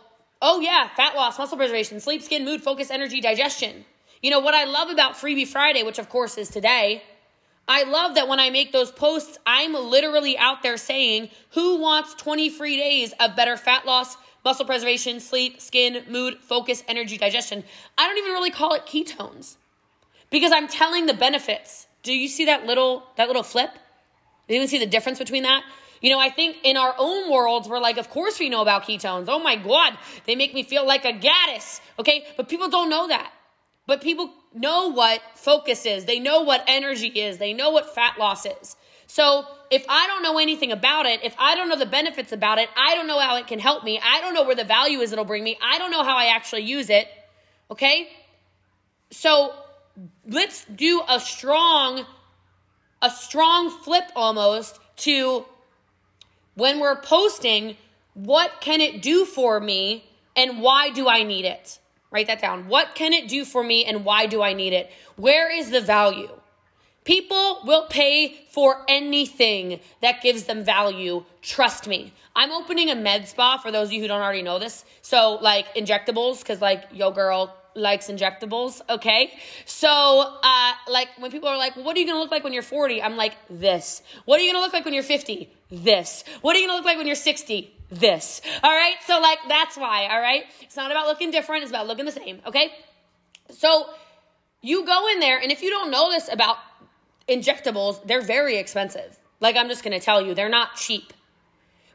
oh 0.42 0.60
yeah, 0.60 0.88
fat 0.94 1.14
loss, 1.14 1.38
muscle 1.38 1.56
preservation, 1.56 2.00
sleep, 2.00 2.22
skin, 2.22 2.44
mood, 2.44 2.62
focus, 2.62 2.90
energy, 2.90 3.20
digestion. 3.20 3.84
You 4.22 4.30
know, 4.30 4.40
what 4.40 4.54
I 4.54 4.64
love 4.64 4.90
about 4.90 5.14
Freebie 5.14 5.46
Friday, 5.46 5.82
which 5.82 5.98
of 5.98 6.08
course 6.08 6.36
is 6.38 6.48
today, 6.48 7.02
I 7.66 7.84
love 7.84 8.14
that 8.14 8.28
when 8.28 8.40
I 8.40 8.48
make 8.48 8.72
those 8.72 8.90
posts, 8.90 9.38
I'm 9.46 9.74
literally 9.74 10.38
out 10.38 10.62
there 10.62 10.78
saying, 10.78 11.28
who 11.50 11.78
wants 11.78 12.14
20 12.14 12.48
free 12.48 12.78
days 12.78 13.12
of 13.20 13.36
better 13.36 13.56
fat 13.58 13.84
loss, 13.84 14.16
muscle 14.44 14.64
preservation, 14.64 15.20
sleep, 15.20 15.60
skin, 15.60 16.04
mood, 16.08 16.38
focus, 16.40 16.82
energy, 16.88 17.18
digestion? 17.18 17.64
I 17.96 18.06
don't 18.06 18.18
even 18.18 18.32
really 18.32 18.50
call 18.50 18.74
it 18.74 18.86
ketones 18.86 19.56
because 20.30 20.52
I'm 20.52 20.68
telling 20.68 21.06
the 21.06 21.14
benefits. 21.14 21.86
Do 22.02 22.12
you 22.12 22.28
see 22.28 22.44
that 22.46 22.66
little 22.66 23.04
that 23.16 23.28
little 23.28 23.42
flip? 23.42 23.70
Do 24.46 24.54
you 24.54 24.60
even 24.60 24.68
see 24.68 24.78
the 24.78 24.86
difference 24.86 25.18
between 25.18 25.42
that? 25.42 25.62
You 26.00 26.10
know, 26.10 26.18
I 26.18 26.30
think 26.30 26.58
in 26.62 26.76
our 26.76 26.94
own 26.96 27.30
worlds, 27.30 27.68
we're 27.68 27.80
like, 27.80 27.98
of 27.98 28.08
course 28.08 28.38
we 28.38 28.48
know 28.48 28.62
about 28.62 28.84
ketones. 28.84 29.26
Oh 29.28 29.38
my 29.38 29.56
God, 29.56 29.98
they 30.26 30.36
make 30.36 30.54
me 30.54 30.62
feel 30.62 30.86
like 30.86 31.04
a 31.04 31.12
goddess. 31.12 31.80
Okay, 31.98 32.26
but 32.36 32.48
people 32.48 32.68
don't 32.68 32.88
know 32.88 33.08
that. 33.08 33.32
But 33.86 34.00
people 34.00 34.32
know 34.54 34.88
what 34.88 35.22
focus 35.34 35.86
is, 35.86 36.04
they 36.04 36.20
know 36.20 36.42
what 36.42 36.62
energy 36.66 37.08
is, 37.08 37.38
they 37.38 37.52
know 37.52 37.70
what 37.70 37.94
fat 37.94 38.18
loss 38.18 38.46
is. 38.46 38.76
So 39.06 39.46
if 39.70 39.84
I 39.88 40.06
don't 40.06 40.22
know 40.22 40.38
anything 40.38 40.72
about 40.72 41.06
it, 41.06 41.20
if 41.22 41.34
I 41.38 41.54
don't 41.54 41.68
know 41.68 41.76
the 41.76 41.86
benefits 41.86 42.32
about 42.32 42.58
it, 42.58 42.68
I 42.76 42.94
don't 42.94 43.06
know 43.06 43.18
how 43.18 43.36
it 43.36 43.46
can 43.46 43.58
help 43.58 43.84
me, 43.84 44.00
I 44.02 44.20
don't 44.20 44.34
know 44.34 44.44
where 44.44 44.54
the 44.54 44.64
value 44.64 45.00
is 45.00 45.12
it'll 45.12 45.24
bring 45.24 45.44
me, 45.44 45.58
I 45.62 45.78
don't 45.78 45.90
know 45.90 46.02
how 46.02 46.16
I 46.16 46.26
actually 46.26 46.62
use 46.62 46.90
it, 46.90 47.08
okay? 47.70 48.08
So 49.10 49.54
let's 50.26 50.64
do 50.64 51.02
a 51.08 51.20
strong 51.20 52.04
a 53.00 53.10
strong 53.10 53.70
flip 53.70 54.04
almost 54.16 54.80
to 54.96 55.44
when 56.54 56.80
we're 56.80 57.00
posting 57.00 57.76
what 58.14 58.60
can 58.60 58.80
it 58.80 59.00
do 59.00 59.24
for 59.24 59.60
me 59.60 60.04
and 60.34 60.60
why 60.60 60.90
do 60.90 61.08
I 61.08 61.22
need 61.22 61.44
it? 61.44 61.78
Write 62.10 62.26
that 62.26 62.40
down. 62.40 62.68
What 62.68 62.94
can 62.94 63.12
it 63.12 63.28
do 63.28 63.44
for 63.44 63.62
me 63.62 63.84
and 63.84 64.04
why 64.04 64.26
do 64.26 64.42
I 64.42 64.52
need 64.52 64.72
it? 64.72 64.90
Where 65.16 65.50
is 65.50 65.70
the 65.70 65.80
value? 65.80 66.30
People 67.08 67.62
will 67.64 67.86
pay 67.86 68.36
for 68.50 68.84
anything 68.86 69.80
that 70.02 70.20
gives 70.20 70.44
them 70.44 70.62
value. 70.62 71.24
Trust 71.40 71.88
me. 71.88 72.12
I'm 72.36 72.52
opening 72.52 72.90
a 72.90 72.94
med 72.94 73.26
spa 73.26 73.56
for 73.56 73.72
those 73.72 73.88
of 73.88 73.94
you 73.94 74.02
who 74.02 74.08
don't 74.08 74.20
already 74.20 74.42
know 74.42 74.58
this. 74.58 74.84
So, 75.00 75.38
like 75.40 75.74
injectables, 75.74 76.40
because, 76.40 76.60
like, 76.60 76.84
yo, 76.92 77.10
girl, 77.10 77.56
likes 77.74 78.08
injectables, 78.08 78.82
okay? 78.90 79.32
So, 79.64 79.88
uh, 80.42 80.72
like, 80.86 81.08
when 81.16 81.30
people 81.30 81.48
are 81.48 81.56
like, 81.56 81.76
what 81.76 81.96
are 81.96 81.98
you 81.98 82.06
gonna 82.06 82.18
look 82.18 82.30
like 82.30 82.44
when 82.44 82.52
you're 82.52 82.60
40? 82.62 83.00
I'm 83.00 83.16
like, 83.16 83.32
this. 83.48 84.02
What 84.26 84.38
are 84.38 84.42
you 84.42 84.52
gonna 84.52 84.62
look 84.62 84.74
like 84.74 84.84
when 84.84 84.92
you're 84.92 85.02
50? 85.02 85.50
This. 85.70 86.24
What 86.42 86.56
are 86.56 86.58
you 86.58 86.66
gonna 86.66 86.76
look 86.76 86.84
like 86.84 86.98
when 86.98 87.06
you're 87.06 87.16
60? 87.16 87.74
This. 87.88 88.42
All 88.62 88.70
right? 88.70 88.96
So, 89.06 89.18
like, 89.18 89.38
that's 89.48 89.78
why, 89.78 90.08
all 90.08 90.20
right? 90.20 90.44
It's 90.60 90.76
not 90.76 90.90
about 90.90 91.06
looking 91.06 91.30
different, 91.30 91.62
it's 91.62 91.72
about 91.72 91.86
looking 91.86 92.04
the 92.04 92.12
same, 92.12 92.42
okay? 92.46 92.70
So, 93.48 93.86
you 94.60 94.84
go 94.84 95.08
in 95.08 95.20
there, 95.20 95.38
and 95.38 95.50
if 95.50 95.62
you 95.62 95.70
don't 95.70 95.90
know 95.90 96.10
this 96.10 96.30
about 96.30 96.58
injectables, 97.28 98.04
they're 98.06 98.20
very 98.20 98.56
expensive. 98.56 99.18
Like, 99.40 99.56
I'm 99.56 99.68
just 99.68 99.84
gonna 99.84 100.00
tell 100.00 100.20
you, 100.20 100.34
they're 100.34 100.48
not 100.48 100.76
cheap. 100.76 101.12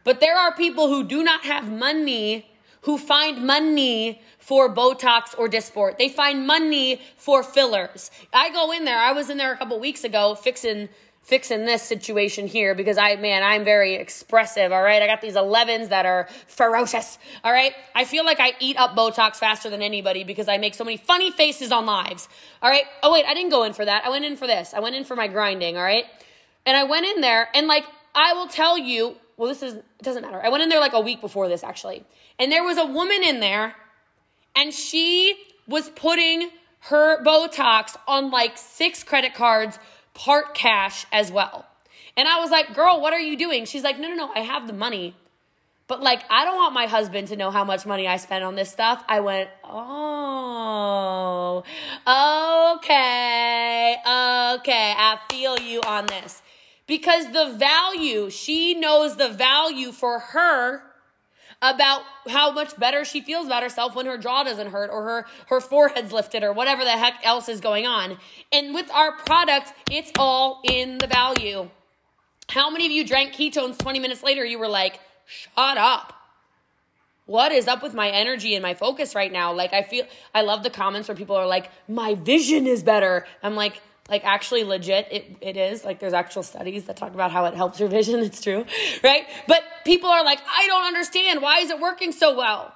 But 0.03 0.19
there 0.19 0.37
are 0.37 0.53
people 0.53 0.87
who 0.89 1.03
do 1.03 1.23
not 1.23 1.43
have 1.43 1.71
money 1.71 2.47
who 2.81 2.97
find 2.97 3.45
money 3.45 4.21
for 4.39 4.73
Botox 4.73 5.37
or 5.37 5.47
Dysport. 5.47 5.97
They 5.97 6.09
find 6.09 6.45
money 6.45 7.01
for 7.15 7.41
fillers. 7.41 8.11
I 8.33 8.49
go 8.49 8.71
in 8.71 8.83
there. 8.83 8.99
I 8.99 9.13
was 9.13 9.29
in 9.29 9.37
there 9.37 9.53
a 9.53 9.57
couple 9.57 9.79
weeks 9.79 10.03
ago 10.03 10.35
fixing 10.35 10.89
fixing 11.23 11.65
this 11.65 11.81
situation 11.81 12.47
here 12.47 12.75
because 12.75 12.97
I 12.97 13.15
man, 13.15 13.43
I'm 13.43 13.63
very 13.63 13.95
expressive, 13.95 14.71
all 14.71 14.83
right? 14.83 15.01
I 15.01 15.07
got 15.07 15.21
these 15.21 15.35
11s 15.35 15.89
that 15.89 16.05
are 16.05 16.27
ferocious. 16.47 17.17
All 17.43 17.51
right? 17.51 17.73
I 17.95 18.03
feel 18.03 18.25
like 18.25 18.39
I 18.39 18.53
eat 18.59 18.77
up 18.77 18.95
Botox 18.95 19.37
faster 19.37 19.69
than 19.69 19.81
anybody 19.81 20.23
because 20.23 20.47
I 20.47 20.57
make 20.57 20.75
so 20.75 20.83
many 20.83 20.97
funny 20.97 21.31
faces 21.31 21.71
on 21.71 21.85
lives. 21.85 22.27
All 22.61 22.69
right? 22.69 22.83
Oh 23.01 23.11
wait, 23.11 23.25
I 23.25 23.33
didn't 23.33 23.51
go 23.51 23.63
in 23.63 23.73
for 23.73 23.85
that. 23.85 24.05
I 24.05 24.09
went 24.09 24.25
in 24.25 24.35
for 24.35 24.47
this. 24.47 24.73
I 24.73 24.79
went 24.79 24.95
in 24.95 25.05
for 25.05 25.15
my 25.15 25.27
grinding, 25.27 25.77
all 25.77 25.83
right? 25.83 26.05
And 26.65 26.75
I 26.75 26.83
went 26.83 27.05
in 27.05 27.21
there 27.21 27.47
and 27.55 27.67
like 27.67 27.85
I 28.13 28.33
will 28.33 28.47
tell 28.47 28.77
you, 28.77 29.15
well 29.37 29.47
this 29.47 29.63
is 29.63 29.75
it 29.75 30.03
doesn't 30.03 30.21
matter. 30.21 30.41
I 30.43 30.49
went 30.49 30.61
in 30.61 30.69
there 30.69 30.81
like 30.81 30.93
a 30.93 31.01
week 31.01 31.21
before 31.21 31.47
this 31.47 31.63
actually. 31.63 32.05
And 32.37 32.51
there 32.51 32.63
was 32.63 32.77
a 32.77 32.85
woman 32.85 33.23
in 33.23 33.39
there 33.39 33.75
and 34.55 34.73
she 34.73 35.35
was 35.67 35.89
putting 35.89 36.49
her 36.87 37.23
Botox 37.23 37.95
on 38.07 38.29
like 38.29 38.57
six 38.57 39.03
credit 39.03 39.33
cards, 39.33 39.79
part 40.13 40.53
cash 40.53 41.05
as 41.11 41.31
well. 41.31 41.65
And 42.15 42.27
I 42.27 42.39
was 42.39 42.51
like, 42.51 42.75
girl, 42.75 43.01
what 43.01 43.13
are 43.13 43.19
you 43.19 43.37
doing? 43.37 43.65
She's 43.65 43.83
like, 43.83 43.99
no, 43.99 44.07
no, 44.07 44.15
no, 44.15 44.31
I 44.35 44.39
have 44.39 44.67
the 44.67 44.73
money. 44.73 45.15
But 45.87 46.01
like, 46.01 46.23
I 46.29 46.45
don't 46.45 46.55
want 46.55 46.73
my 46.73 46.85
husband 46.85 47.27
to 47.29 47.35
know 47.35 47.51
how 47.51 47.63
much 47.63 47.85
money 47.85 48.07
I 48.07 48.17
spend 48.17 48.43
on 48.43 48.55
this 48.55 48.71
stuff. 48.71 49.03
I 49.07 49.19
went, 49.19 49.49
oh, 49.63 51.63
okay, 52.77 53.95
okay, 53.95 54.93
I 54.97 55.19
feel 55.29 55.59
you 55.59 55.81
on 55.81 56.05
this. 56.05 56.41
Because 56.87 57.31
the 57.31 57.55
value, 57.57 58.29
she 58.29 58.73
knows 58.73 59.17
the 59.17 59.29
value 59.29 59.91
for 59.91 60.19
her 60.19 60.83
about 61.63 62.01
how 62.27 62.51
much 62.51 62.77
better 62.77 63.05
she 63.05 63.21
feels 63.21 63.47
about 63.47 63.63
herself 63.63 63.95
when 63.95 64.05
her 64.05 64.17
jaw 64.17 64.43
doesn't 64.43 64.67
hurt 64.67 64.89
or 64.91 65.03
her, 65.03 65.25
her 65.47 65.61
forehead's 65.61 66.11
lifted 66.11 66.43
or 66.43 66.51
whatever 66.51 66.83
the 66.83 66.91
heck 66.91 67.15
else 67.23 67.47
is 67.47 67.61
going 67.61 67.87
on. 67.87 68.17
And 68.51 68.75
with 68.75 68.91
our 68.91 69.13
product, 69.13 69.73
it's 69.89 70.11
all 70.19 70.61
in 70.65 70.97
the 70.97 71.07
value. 71.07 71.69
How 72.49 72.69
many 72.69 72.85
of 72.85 72.91
you 72.91 73.07
drank 73.07 73.33
ketones 73.33 73.77
20 73.79 73.99
minutes 73.99 74.21
later? 74.21 74.43
You 74.43 74.59
were 74.59 74.67
like, 74.67 74.99
shut 75.25 75.77
up. 75.77 76.13
What 77.25 77.53
is 77.53 77.69
up 77.69 77.81
with 77.81 77.93
my 77.93 78.09
energy 78.09 78.53
and 78.53 78.61
my 78.61 78.73
focus 78.73 79.15
right 79.15 79.31
now? 79.31 79.53
Like, 79.53 79.71
I 79.71 79.83
feel, 79.83 80.05
I 80.35 80.41
love 80.41 80.63
the 80.63 80.69
comments 80.69 81.07
where 81.07 81.15
people 81.15 81.37
are 81.37 81.47
like, 81.47 81.71
my 81.87 82.15
vision 82.15 82.67
is 82.67 82.83
better. 82.83 83.25
I'm 83.41 83.55
like, 83.55 83.81
like 84.13 84.23
actually 84.25 84.63
legit 84.63 85.07
it, 85.11 85.37
it 85.41 85.57
is. 85.57 85.83
Like 85.83 85.99
there's 85.99 86.13
actual 86.13 86.43
studies 86.43 86.83
that 86.85 86.95
talk 86.95 87.15
about 87.15 87.31
how 87.31 87.45
it 87.45 87.55
helps 87.55 87.79
your 87.79 87.89
vision. 87.89 88.19
It's 88.29 88.41
true 88.41 88.63
right? 89.03 89.23
But 89.47 89.63
people 89.85 90.09
are 90.09 90.23
like 90.23 90.39
i 90.47 90.67
don't 90.67 90.85
understand. 90.85 91.41
Why 91.41 91.59
is 91.59 91.71
it 91.71 91.79
working 91.79 92.11
so 92.11 92.37
well? 92.37 92.73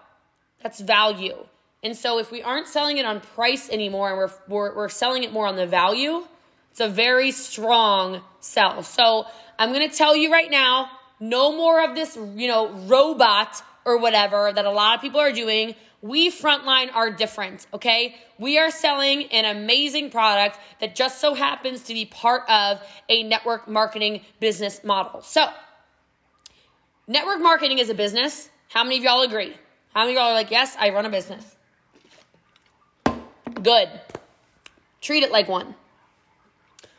That's 0.64 0.80
value. 0.80 1.38
And 1.84 1.96
so 1.96 2.18
if 2.18 2.32
we 2.32 2.42
aren't 2.42 2.68
selling 2.68 2.98
it 2.98 3.06
on 3.06 3.22
price 3.22 3.70
anymore 3.70 4.10
and 4.10 4.18
we're, 4.18 4.32
we're, 4.48 4.76
we're 4.76 4.90
selling 4.90 5.24
it 5.24 5.32
more 5.32 5.48
on 5.48 5.56
the 5.56 5.68
value 5.68 6.26
it's 6.72 6.80
a 6.80 6.90
very 6.90 7.32
strong 7.32 8.22
sell. 8.40 8.82
So 8.82 9.26
i'm 9.60 9.72
going 9.74 9.88
to 9.88 9.96
tell 9.96 10.16
you 10.16 10.32
right 10.32 10.50
now 10.50 10.90
no 11.20 11.56
more 11.56 11.84
of 11.84 11.96
this 11.96 12.18
you 12.36 12.48
know 12.48 12.72
robot 12.96 13.62
or 13.86 13.98
whatever 13.98 14.52
that 14.54 14.66
a 14.66 14.72
lot 14.72 14.96
of 14.96 15.02
people 15.02 15.20
are 15.20 15.32
doing 15.32 15.76
we 16.08 16.32
frontline 16.32 16.94
are 16.94 17.12
different, 17.12 17.68
okay? 17.74 18.16
We 18.40 18.58
are 18.58 18.72
selling 18.72 19.26
an 19.26 19.46
amazing 19.46 20.10
product 20.10 20.58
that 20.80 20.96
just 20.96 21.20
so 21.20 21.34
happens 21.34 21.84
to 21.84 21.94
be 21.94 22.06
part 22.06 22.50
of 22.50 22.82
a 23.10 23.24
network 23.24 23.68
marketing 23.68 24.22
business 24.40 24.84
model. 24.84 25.22
So, 25.22 25.48
network 27.08 27.42
marketing 27.42 27.80
is 27.80 27.90
a 27.90 27.94
business. 27.94 28.50
How 28.70 28.84
many 28.84 28.98
of 28.98 29.04
y'all 29.04 29.22
agree? 29.22 29.56
How 29.94 30.02
many 30.02 30.14
of 30.14 30.18
y'all 30.18 30.30
are 30.30 30.34
like, 30.34 30.52
yes, 30.52 30.76
I 30.80 30.90
run 30.90 31.06
a 31.06 31.10
business? 31.10 31.56
Good. 33.62 33.90
Treat 35.02 35.24
it 35.24 35.32
like 35.32 35.48
one. 35.48 35.76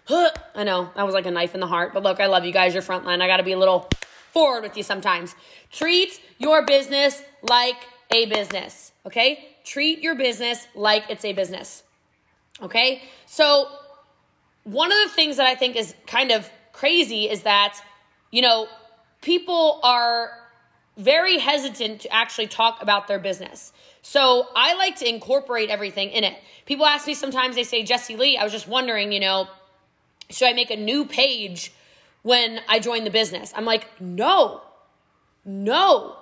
I 0.11 0.65
know, 0.65 0.91
that 0.97 1.05
was 1.05 1.15
like 1.15 1.27
a 1.27 1.31
knife 1.31 1.55
in 1.55 1.61
the 1.61 1.67
heart, 1.67 1.93
but 1.95 2.03
look, 2.03 2.21
I 2.21 2.27
love 2.27 2.45
you 2.45 2.53
guys. 2.53 2.75
You're 2.75 2.83
frontline. 2.83 3.23
I 3.23 3.27
got 3.27 3.39
to 3.39 3.43
be 3.43 3.53
a 3.53 3.59
little 3.59 3.89
forward 4.33 4.63
with 4.63 4.77
you 4.77 4.83
sometimes. 4.83 5.35
Treat 5.71 6.21
your 6.39 6.65
business 6.65 7.23
like 7.43 7.77
a 8.11 8.27
business, 8.27 8.93
okay? 9.07 9.49
Treat 9.65 10.01
your 10.01 10.15
business 10.15 10.67
like 10.75 11.05
it's 11.11 11.25
a 11.25 11.33
business, 11.33 11.83
okay? 12.63 13.03
So, 13.27 13.69
one 14.65 14.93
of 14.93 14.99
the 15.05 15.15
things 15.15 15.37
that 15.37 15.47
I 15.47 15.55
think 15.55 15.77
is 15.77 15.95
kind 16.07 16.31
of 16.31 16.49
crazy 16.73 17.29
is 17.29 17.43
that, 17.43 17.81
you 18.31 18.43
know, 18.43 18.69
people 19.23 19.81
are 19.83 20.31
very 20.99 21.39
hesitant 21.39 22.03
to 22.03 22.13
actually 22.13 22.49
talk 22.49 22.83
about 22.83 23.07
their 23.07 23.19
business. 23.19 23.73
So 24.03 24.49
I 24.55 24.75
like 24.75 24.97
to 24.97 25.09
incorporate 25.09 25.71
everything 25.71 26.11
in 26.11 26.25
it. 26.25 26.37
People 26.67 26.87
ask 26.87 27.07
me 27.07 27.15
sometimes, 27.15 27.55
they 27.55 27.63
say, 27.63 27.85
Jessie 27.85 28.17
Lee, 28.17 28.37
I 28.37 28.43
was 28.43 28.53
just 28.53 28.69
wondering, 28.69 29.13
you 29.13 29.21
know, 29.21 29.49
should 30.29 30.49
I 30.49 30.53
make 30.53 30.71
a 30.71 30.77
new 30.77 31.05
page 31.05 31.73
when 32.23 32.61
I 32.69 32.81
join 32.81 33.05
the 33.05 33.11
business? 33.11 33.53
I'm 33.57 33.65
like, 33.65 33.87
no, 34.01 34.61
no, 35.45 36.17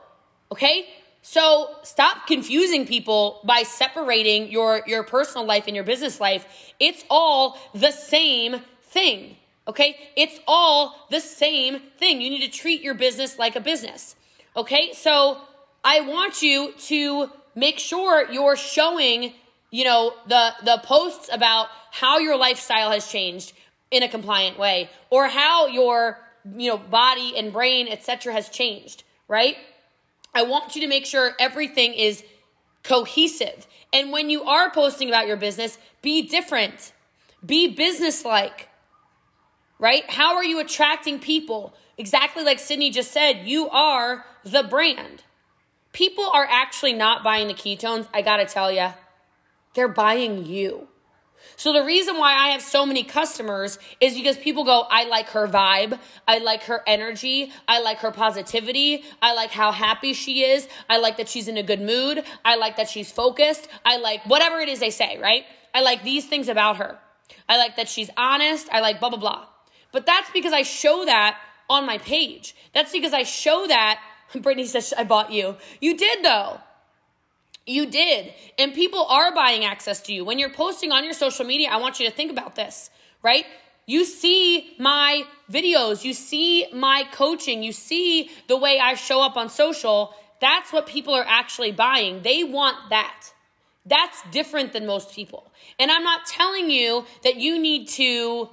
okay? 0.52 0.87
So 1.28 1.71
stop 1.83 2.28
confusing 2.28 2.87
people 2.87 3.40
by 3.42 3.64
separating 3.64 4.49
your, 4.49 4.83
your 4.87 5.02
personal 5.02 5.45
life 5.45 5.64
and 5.66 5.75
your 5.75 5.85
business 5.85 6.21
life. 6.21 6.47
It's 6.78 7.04
all 7.11 7.59
the 7.75 7.90
same 7.90 8.61
thing. 8.83 9.37
Okay? 9.66 9.97
It's 10.14 10.38
all 10.47 10.95
the 11.11 11.18
same 11.18 11.80
thing. 11.99 12.21
You 12.21 12.30
need 12.30 12.42
to 12.42 12.59
treat 12.59 12.80
your 12.80 12.95
business 12.95 13.40
like 13.40 13.56
a 13.56 13.61
business. 13.61 14.14
Okay? 14.56 14.92
So 14.92 15.38
I 15.83 16.02
want 16.02 16.42
you 16.42 16.73
to 16.87 17.28
make 17.56 17.80
sure 17.80 18.30
you're 18.30 18.54
showing, 18.54 19.33
you 19.73 19.83
know, 19.83 20.14
the 20.28 20.54
the 20.64 20.80
posts 20.85 21.28
about 21.33 21.66
how 21.90 22.18
your 22.18 22.37
lifestyle 22.37 22.92
has 22.92 23.11
changed 23.11 23.52
in 23.90 24.04
a 24.04 24.09
compliant 24.09 24.61
way 24.61 24.90
or 25.11 25.26
how 25.26 25.66
your, 25.66 26.21
you 26.56 26.71
know, 26.71 26.78
body 26.78 27.35
and 27.37 27.52
brain, 27.52 27.88
etc. 27.88 28.33
has 28.33 28.49
changed, 28.49 29.02
right? 29.26 29.56
I 30.37 30.43
want 30.43 30.76
you 30.76 30.83
to 30.83 30.87
make 30.87 31.07
sure 31.07 31.33
everything 31.40 31.95
is 31.95 32.23
cohesive. 32.83 33.66
And 33.90 34.12
when 34.12 34.28
you 34.28 34.45
are 34.45 34.71
posting 34.71 35.09
about 35.09 35.26
your 35.26 35.38
business, 35.38 35.78
be 36.02 36.28
different, 36.28 36.93
be 37.45 37.69
businesslike, 37.69 38.69
right? 39.78 40.09
How 40.11 40.37
are 40.37 40.45
you 40.45 40.61
attracting 40.61 41.21
people? 41.21 41.75
Exactly 41.97 42.45
like 42.45 42.59
Sydney 42.59 42.90
just 42.90 43.12
said, 43.12 43.47
you 43.47 43.71
are 43.71 44.26
the 44.45 44.62
brand. 44.62 45.23
People 45.93 46.25
are 46.25 46.47
actually 46.50 46.93
not 46.93 47.25
buying 47.25 47.49
the 47.49 47.55
ketones, 47.55 48.07
I 48.12 48.21
gotta 48.21 48.45
tell 48.45 48.71
you, 48.71 48.88
they're 49.75 49.88
buying 49.88 50.45
you. 50.45 50.88
So 51.55 51.73
the 51.73 51.85
reason 51.85 52.19
why 52.19 52.33
I 52.35 52.49
have 52.49 52.62
so 52.62 52.85
many 52.85 53.05
customers 53.05 53.79
is 54.00 54.15
because 54.15 54.37
people 54.37 54.65
go, 54.65 54.85
I 54.91 55.05
like 55.05 55.29
her 55.31 55.47
vibe. 55.47 55.99
I 56.26 56.38
like 56.38 56.65
her 56.65 56.83
energy. 56.87 57.53
I 57.69 57.81
like 57.81 57.99
her 57.99 58.11
positivity. 58.11 59.05
I 59.23 59.35
like 59.35 59.50
how 59.50 59.73
happy 59.73 60.12
she 60.12 60.45
is. 60.45 60.69
I 60.91 60.99
like 60.99 61.17
that 61.19 61.29
she's 61.29 61.49
in 61.49 61.57
a 61.57 61.62
good 61.62 61.81
mood. 61.81 62.25
I 62.45 62.57
like 62.57 62.76
that 62.76 62.88
she's 62.88 63.11
focused. 63.11 63.69
I 63.85 63.99
like 63.99 64.25
whatever 64.26 64.59
it 64.59 64.69
is 64.69 64.81
they 64.81 64.91
say, 64.91 65.19
right? 65.19 65.45
I 65.73 65.83
like 65.83 66.03
these 66.03 66.26
things 66.26 66.49
about 66.49 66.79
her. 66.79 66.99
I 67.49 67.59
like 67.59 67.76
that 67.76 67.88
she's 67.88 68.11
honest. 68.17 68.69
I 68.73 68.81
like 68.81 69.00
blah, 69.00 69.11
blah, 69.11 69.19
blah. 69.19 69.47
But 69.93 70.05
that's 70.05 70.31
because 70.31 70.53
I 70.53 70.62
show 70.62 71.05
that 71.05 71.38
on 71.71 71.87
my 71.87 71.99
page. 71.99 72.55
That's 72.75 72.93
because 72.93 73.12
I 73.12 73.23
show 73.23 73.67
that. 73.67 74.00
Brittany 74.35 74.67
says, 74.67 74.93
I 74.97 75.05
bought 75.05 75.33
you. 75.33 75.57
You 75.81 75.97
did 75.97 76.25
though. 76.25 76.61
You 77.66 77.87
did. 77.87 78.32
And 78.58 78.73
people 78.73 79.04
are 79.06 79.35
buying 79.35 79.64
access 79.64 80.00
to 80.02 80.12
you. 80.12 80.25
When 80.25 80.38
you're 80.38 80.50
posting 80.50 80.92
on 80.92 81.04
your 81.04 81.12
social 81.12 81.44
media, 81.44 81.68
I 81.70 81.78
want 81.78 81.99
you 81.99 82.06
to 82.06 82.12
think 82.12 82.30
about 82.30 82.54
this, 82.54 82.90
right? 83.23 83.44
You 83.87 84.04
see 84.04 84.75
my 84.78 85.25
videos, 85.50 86.04
you 86.04 86.12
see 86.12 86.66
my 86.73 87.04
coaching, 87.12 87.62
you 87.62 87.73
see 87.73 88.30
the 88.49 88.56
way 88.56 88.78
I 88.78 88.94
show 88.94 89.20
up 89.20 89.37
on 89.37 89.49
social. 89.49 90.14
That's 90.40 90.73
what 90.73 90.87
people 90.87 91.14
are 91.14 91.25
actually 91.26 91.73
buying. 91.73 92.23
They 92.23 92.44
want 92.44 92.76
that. 92.90 93.32
That's 93.85 94.23
different 94.30 94.73
than 94.73 94.87
most 94.87 95.12
people. 95.12 95.52
And 95.78 95.90
I'm 95.90 96.02
not 96.02 96.26
telling 96.26 96.70
you 96.70 97.04
that 97.23 97.37
you 97.37 97.58
need 97.58 97.88
to 97.90 98.49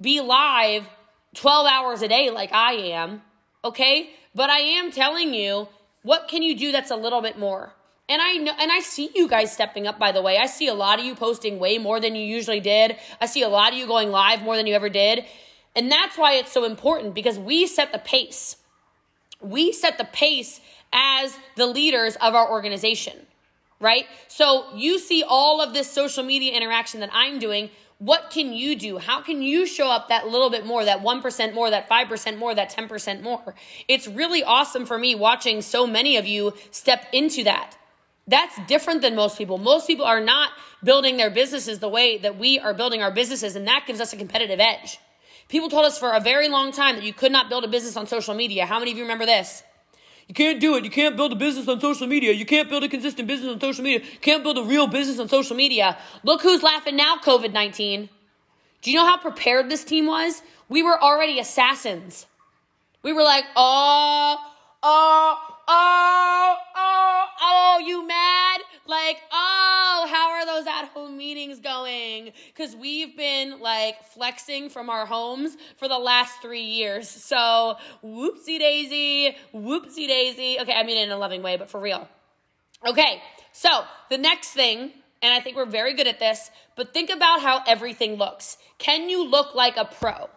be 0.00 0.20
live 0.20 0.86
12 1.34 1.66
hours 1.66 2.02
a 2.02 2.08
day 2.08 2.30
like 2.30 2.52
I 2.52 2.72
am, 2.72 3.22
okay? 3.64 4.10
But 4.34 4.50
I 4.50 4.58
am 4.58 4.90
telling 4.90 5.34
you 5.34 5.68
what 6.02 6.28
can 6.28 6.42
you 6.42 6.56
do 6.56 6.72
that's 6.72 6.90
a 6.90 6.96
little 6.96 7.20
bit 7.20 7.38
more? 7.38 7.72
And 8.08 8.22
I 8.22 8.34
know 8.34 8.52
and 8.58 8.72
I 8.72 8.80
see 8.80 9.10
you 9.14 9.28
guys 9.28 9.52
stepping 9.52 9.86
up 9.86 9.98
by 9.98 10.12
the 10.12 10.22
way. 10.22 10.38
I 10.38 10.46
see 10.46 10.66
a 10.66 10.74
lot 10.74 10.98
of 10.98 11.04
you 11.04 11.14
posting 11.14 11.58
way 11.58 11.78
more 11.78 12.00
than 12.00 12.14
you 12.14 12.24
usually 12.24 12.60
did. 12.60 12.96
I 13.20 13.26
see 13.26 13.42
a 13.42 13.48
lot 13.48 13.72
of 13.72 13.78
you 13.78 13.86
going 13.86 14.10
live 14.10 14.42
more 14.42 14.56
than 14.56 14.66
you 14.66 14.74
ever 14.74 14.88
did. 14.88 15.24
And 15.76 15.92
that's 15.92 16.16
why 16.16 16.34
it's 16.34 16.50
so 16.50 16.64
important 16.64 17.14
because 17.14 17.38
we 17.38 17.66
set 17.66 17.92
the 17.92 17.98
pace. 17.98 18.56
We 19.40 19.72
set 19.72 19.98
the 19.98 20.04
pace 20.04 20.60
as 20.92 21.36
the 21.56 21.66
leaders 21.66 22.16
of 22.16 22.34
our 22.34 22.50
organization, 22.50 23.26
right? 23.78 24.06
So 24.26 24.66
you 24.74 24.98
see 24.98 25.22
all 25.22 25.60
of 25.60 25.74
this 25.74 25.90
social 25.90 26.24
media 26.24 26.52
interaction 26.52 27.00
that 27.00 27.10
I'm 27.12 27.38
doing. 27.38 27.70
What 27.98 28.30
can 28.30 28.52
you 28.52 28.74
do? 28.74 28.98
How 28.98 29.20
can 29.20 29.42
you 29.42 29.66
show 29.66 29.90
up 29.90 30.08
that 30.08 30.28
little 30.28 30.50
bit 30.50 30.64
more, 30.64 30.84
that 30.84 31.02
1% 31.02 31.54
more, 31.54 31.68
that 31.68 31.88
5% 31.88 32.38
more, 32.38 32.54
that 32.54 32.72
10% 32.72 33.22
more? 33.22 33.54
It's 33.86 34.08
really 34.08 34.42
awesome 34.42 34.86
for 34.86 34.98
me 34.98 35.14
watching 35.14 35.62
so 35.62 35.86
many 35.86 36.16
of 36.16 36.26
you 36.26 36.54
step 36.70 37.06
into 37.12 37.44
that. 37.44 37.76
That's 38.28 38.54
different 38.66 39.00
than 39.00 39.16
most 39.16 39.38
people. 39.38 39.56
Most 39.56 39.86
people 39.86 40.04
are 40.04 40.20
not 40.20 40.50
building 40.84 41.16
their 41.16 41.30
businesses 41.30 41.78
the 41.78 41.88
way 41.88 42.18
that 42.18 42.38
we 42.38 42.58
are 42.58 42.74
building 42.74 43.02
our 43.02 43.10
businesses, 43.10 43.56
and 43.56 43.66
that 43.66 43.84
gives 43.86 44.00
us 44.00 44.12
a 44.12 44.16
competitive 44.16 44.60
edge. 44.60 44.98
People 45.48 45.70
told 45.70 45.86
us 45.86 45.98
for 45.98 46.12
a 46.12 46.20
very 46.20 46.48
long 46.48 46.70
time 46.70 46.96
that 46.96 47.04
you 47.04 47.14
could 47.14 47.32
not 47.32 47.48
build 47.48 47.64
a 47.64 47.68
business 47.68 47.96
on 47.96 48.06
social 48.06 48.34
media. 48.34 48.66
How 48.66 48.78
many 48.78 48.90
of 48.90 48.98
you 48.98 49.02
remember 49.04 49.24
this? 49.24 49.62
You 50.26 50.34
can't 50.34 50.60
do 50.60 50.76
it. 50.76 50.84
You 50.84 50.90
can't 50.90 51.16
build 51.16 51.32
a 51.32 51.36
business 51.36 51.66
on 51.68 51.80
social 51.80 52.06
media. 52.06 52.32
You 52.32 52.44
can't 52.44 52.68
build 52.68 52.84
a 52.84 52.88
consistent 52.88 53.26
business 53.26 53.50
on 53.50 53.60
social 53.60 53.82
media. 53.82 54.00
You 54.00 54.18
can't 54.20 54.42
build 54.42 54.58
a 54.58 54.62
real 54.62 54.86
business 54.86 55.18
on 55.18 55.28
social 55.28 55.56
media. 55.56 55.96
Look 56.22 56.42
who's 56.42 56.62
laughing 56.62 56.96
now, 56.96 57.16
COVID 57.16 57.54
19. 57.54 58.10
Do 58.82 58.90
you 58.90 58.98
know 58.98 59.06
how 59.06 59.16
prepared 59.16 59.70
this 59.70 59.84
team 59.84 60.06
was? 60.06 60.42
We 60.68 60.82
were 60.82 61.02
already 61.02 61.40
assassins. 61.40 62.26
We 63.02 63.14
were 63.14 63.22
like, 63.22 63.44
oh, 63.56 64.36
oh, 64.82 65.57
oh, 65.68 66.56
oh, 66.76 67.24
oh, 67.40 67.82
you 67.86 68.06
mad? 68.06 68.60
Like, 68.86 69.18
oh, 69.30 70.08
how 70.10 70.30
are 70.30 70.46
those 70.46 70.66
at 70.66 70.86
home 70.86 71.18
meetings 71.18 71.60
going? 71.60 72.32
Because 72.46 72.74
we've 72.74 73.16
been 73.16 73.60
like 73.60 74.02
flexing 74.04 74.70
from 74.70 74.88
our 74.88 75.04
homes 75.04 75.56
for 75.76 75.88
the 75.88 75.98
last 75.98 76.40
three 76.40 76.62
years. 76.62 77.08
So, 77.08 77.76
whoopsie 78.02 78.58
daisy, 78.58 79.36
whoopsie 79.54 80.08
daisy. 80.08 80.58
Okay, 80.60 80.72
I 80.72 80.82
mean 80.84 80.96
in 80.96 81.10
a 81.10 81.18
loving 81.18 81.42
way, 81.42 81.56
but 81.56 81.68
for 81.68 81.80
real. 81.80 82.08
Okay, 82.86 83.20
so 83.52 83.84
the 84.08 84.18
next 84.18 84.52
thing, 84.52 84.92
and 85.20 85.34
I 85.34 85.40
think 85.40 85.56
we're 85.56 85.66
very 85.66 85.94
good 85.94 86.06
at 86.06 86.18
this, 86.18 86.50
but 86.76 86.94
think 86.94 87.10
about 87.10 87.40
how 87.40 87.62
everything 87.66 88.14
looks. 88.14 88.56
Can 88.78 89.10
you 89.10 89.28
look 89.28 89.54
like 89.54 89.76
a 89.76 89.84
pro? 89.84 90.30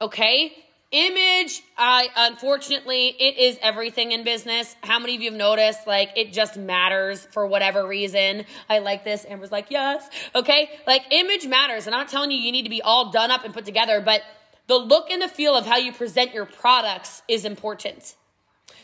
Okay, 0.00 0.52
Image, 0.92 1.62
I 1.78 2.08
unfortunately, 2.14 3.16
it 3.18 3.38
is 3.38 3.58
everything 3.62 4.12
in 4.12 4.24
business. 4.24 4.76
How 4.82 4.98
many 4.98 5.16
of 5.16 5.22
you 5.22 5.30
have 5.30 5.38
noticed 5.38 5.86
like 5.86 6.10
it 6.16 6.34
just 6.34 6.58
matters 6.58 7.26
for 7.32 7.46
whatever 7.46 7.86
reason? 7.86 8.44
I 8.68 8.80
like 8.80 9.02
this. 9.02 9.24
Amber's 9.26 9.50
like, 9.50 9.70
yes. 9.70 10.06
Okay. 10.34 10.68
Like 10.86 11.04
image 11.10 11.46
matters. 11.46 11.86
And 11.86 11.94
I'm 11.94 12.02
not 12.02 12.08
telling 12.08 12.30
you 12.30 12.36
you 12.36 12.52
need 12.52 12.64
to 12.64 12.70
be 12.70 12.82
all 12.82 13.10
done 13.10 13.30
up 13.30 13.42
and 13.42 13.54
put 13.54 13.64
together, 13.64 14.02
but 14.02 14.20
the 14.66 14.76
look 14.76 15.08
and 15.10 15.22
the 15.22 15.28
feel 15.28 15.56
of 15.56 15.64
how 15.64 15.78
you 15.78 15.92
present 15.94 16.34
your 16.34 16.44
products 16.44 17.22
is 17.26 17.46
important. 17.46 18.14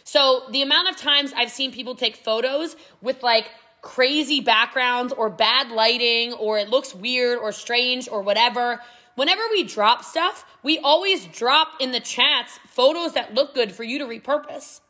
So 0.03 0.45
the 0.51 0.63
amount 0.63 0.89
of 0.89 0.97
times 0.97 1.35
I've 1.37 1.51
seen 1.51 1.73
people 1.73 1.95
take 1.95 2.17
photos 2.17 2.75
with 3.03 3.23
like 3.23 3.51
crazy 3.83 4.41
backgrounds 4.41 5.13
or 5.13 5.29
bad 5.29 5.71
lighting 5.71 6.33
or 6.33 6.59
it 6.59 6.71
looks 6.71 6.95
weird 6.95 7.39
or 7.39 7.53
strange 7.53 8.09
or 8.09 8.23
whatever 8.23 8.81
whenever 9.19 9.43
we 9.51 9.65
drop 9.65 10.05
stuff, 10.05 10.47
we 10.63 10.79
always 10.79 11.27
drop 11.27 11.73
in 11.81 11.91
the 11.91 11.99
chats 11.99 12.61
photos 12.69 13.15
that 13.15 13.35
look 13.35 13.53
good 13.53 13.73
for 13.73 13.83
you 13.83 13.99
to 13.99 14.07
repurpose. 14.07 14.81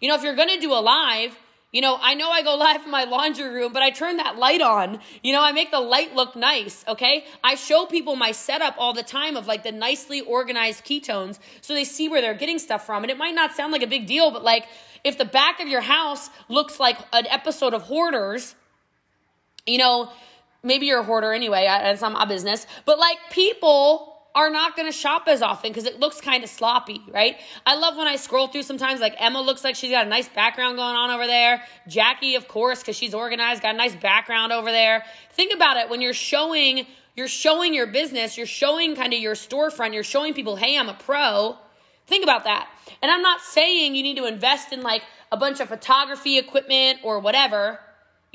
You 0.00 0.08
know, 0.08 0.16
if 0.16 0.24
you're 0.24 0.34
going 0.34 0.48
to 0.48 0.60
do 0.60 0.72
a 0.72 0.82
live, 0.82 1.38
you 1.70 1.80
know, 1.80 1.96
I 2.00 2.14
know 2.14 2.28
I 2.28 2.42
go 2.42 2.56
live 2.66 2.84
in 2.84 2.90
my 2.90 3.04
laundry 3.04 3.48
room, 3.48 3.72
but 3.72 3.82
I 3.82 3.90
turn 3.90 4.16
that 4.16 4.38
light 4.38 4.60
on. 4.60 4.98
You 5.22 5.32
know, 5.32 5.42
I 5.42 5.52
make 5.52 5.70
the 5.70 5.80
light 5.80 6.16
look 6.16 6.34
nice, 6.34 6.84
okay? 6.88 7.26
I 7.44 7.54
show 7.54 7.86
people 7.86 8.16
my 8.16 8.32
setup 8.32 8.74
all 8.76 8.92
the 8.92 9.04
time 9.04 9.36
of 9.36 9.46
like 9.46 9.62
the 9.62 9.72
nicely 9.72 10.20
organized 10.20 10.84
ketones 10.84 11.38
so 11.60 11.72
they 11.72 11.84
see 11.84 12.08
where 12.08 12.20
they're 12.20 12.34
getting 12.34 12.58
stuff 12.58 12.84
from. 12.84 13.04
And 13.04 13.10
it 13.10 13.16
might 13.16 13.36
not 13.36 13.54
sound 13.54 13.72
like 13.72 13.82
a 13.82 13.86
big 13.86 14.06
deal, 14.06 14.32
but 14.32 14.42
like 14.42 14.66
if 15.04 15.16
the 15.16 15.24
back 15.24 15.60
of 15.60 15.68
your 15.68 15.82
house 15.82 16.28
looks 16.48 16.80
like 16.80 16.98
an 17.12 17.28
episode 17.28 17.72
of 17.72 17.82
Hoarders, 17.82 18.56
you 19.64 19.78
know, 19.78 20.10
maybe 20.66 20.86
you're 20.86 21.00
a 21.00 21.04
hoarder 21.04 21.32
anyway. 21.32 21.66
And 21.66 21.88
it's 21.88 22.02
not 22.02 22.12
my 22.12 22.24
business. 22.26 22.66
But 22.84 22.98
like 22.98 23.18
people 23.30 24.12
are 24.34 24.50
not 24.50 24.76
going 24.76 24.86
to 24.86 24.92
shop 24.92 25.22
as 25.28 25.40
often 25.40 25.70
because 25.70 25.86
it 25.86 25.98
looks 25.98 26.20
kind 26.20 26.44
of 26.44 26.50
sloppy, 26.50 27.00
right? 27.10 27.36
I 27.64 27.76
love 27.76 27.96
when 27.96 28.06
I 28.06 28.16
scroll 28.16 28.48
through 28.48 28.64
sometimes, 28.64 29.00
like 29.00 29.14
Emma 29.18 29.40
looks 29.40 29.64
like 29.64 29.76
she's 29.76 29.90
got 29.90 30.04
a 30.04 30.08
nice 30.10 30.28
background 30.28 30.76
going 30.76 30.94
on 30.94 31.10
over 31.10 31.26
there. 31.26 31.62
Jackie, 31.88 32.34
of 32.34 32.46
course, 32.46 32.80
because 32.80 32.96
she's 32.96 33.14
organized, 33.14 33.62
got 33.62 33.74
a 33.74 33.78
nice 33.78 33.96
background 33.96 34.52
over 34.52 34.70
there. 34.70 35.04
Think 35.32 35.54
about 35.54 35.78
it 35.78 35.88
when 35.88 36.02
you're 36.02 36.12
showing. 36.12 36.86
You're 37.14 37.28
showing 37.28 37.72
your 37.72 37.86
business, 37.86 38.36
you're 38.36 38.44
showing 38.44 38.94
kind 38.94 39.14
of 39.14 39.18
your 39.18 39.34
storefront, 39.34 39.94
you're 39.94 40.04
showing 40.04 40.34
people, 40.34 40.56
hey, 40.56 40.76
I'm 40.76 40.90
a 40.90 40.92
pro. 40.92 41.56
Think 42.06 42.22
about 42.22 42.44
that. 42.44 42.68
And 43.00 43.10
I'm 43.10 43.22
not 43.22 43.40
saying 43.40 43.94
you 43.94 44.02
need 44.02 44.18
to 44.18 44.26
invest 44.26 44.70
in 44.70 44.82
like 44.82 45.02
a 45.32 45.36
bunch 45.38 45.60
of 45.60 45.68
photography 45.70 46.36
equipment 46.36 46.98
or 47.02 47.18
whatever. 47.18 47.80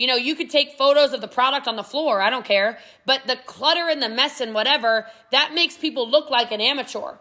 You 0.02 0.08
know, 0.08 0.16
you 0.16 0.34
could 0.34 0.50
take 0.50 0.80
photos 0.80 1.14
of 1.14 1.22
the 1.22 1.28
product 1.28 1.68
on 1.68 1.76
the 1.76 1.84
floor, 1.84 2.22
I 2.22 2.32
don't 2.32 2.44
care. 2.44 2.80
But 3.06 3.28
the 3.28 3.36
clutter 3.46 3.88
and 3.88 4.02
the 4.02 4.10
mess 4.10 4.42
and 4.42 4.52
whatever, 4.52 5.06
that 5.30 5.54
makes 5.54 5.78
people 5.78 6.10
look 6.10 6.32
like 6.32 6.52
an 6.52 6.60
amateur. 6.60 7.18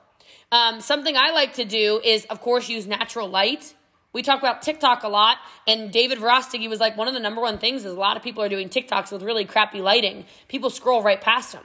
Um, 0.50 0.80
something 0.80 1.14
I 1.14 1.30
like 1.32 1.52
to 1.56 1.66
do 1.66 2.00
is, 2.02 2.24
of 2.30 2.40
course, 2.40 2.70
use 2.70 2.86
natural 2.86 3.28
light. 3.28 3.74
We 4.14 4.22
talk 4.22 4.38
about 4.38 4.62
TikTok 4.62 5.02
a 5.02 5.08
lot, 5.08 5.36
and 5.68 5.92
David 5.92 6.20
Verostegui 6.20 6.70
was 6.70 6.80
like, 6.80 6.96
one 6.96 7.06
of 7.06 7.12
the 7.12 7.20
number 7.20 7.42
one 7.42 7.58
things 7.58 7.84
is 7.84 7.92
a 7.92 8.00
lot 8.00 8.16
of 8.16 8.22
people 8.22 8.42
are 8.42 8.48
doing 8.48 8.70
TikToks 8.70 9.12
with 9.12 9.22
really 9.22 9.44
crappy 9.44 9.82
lighting. 9.82 10.24
People 10.48 10.70
scroll 10.70 11.02
right 11.02 11.20
past 11.20 11.52
them 11.52 11.64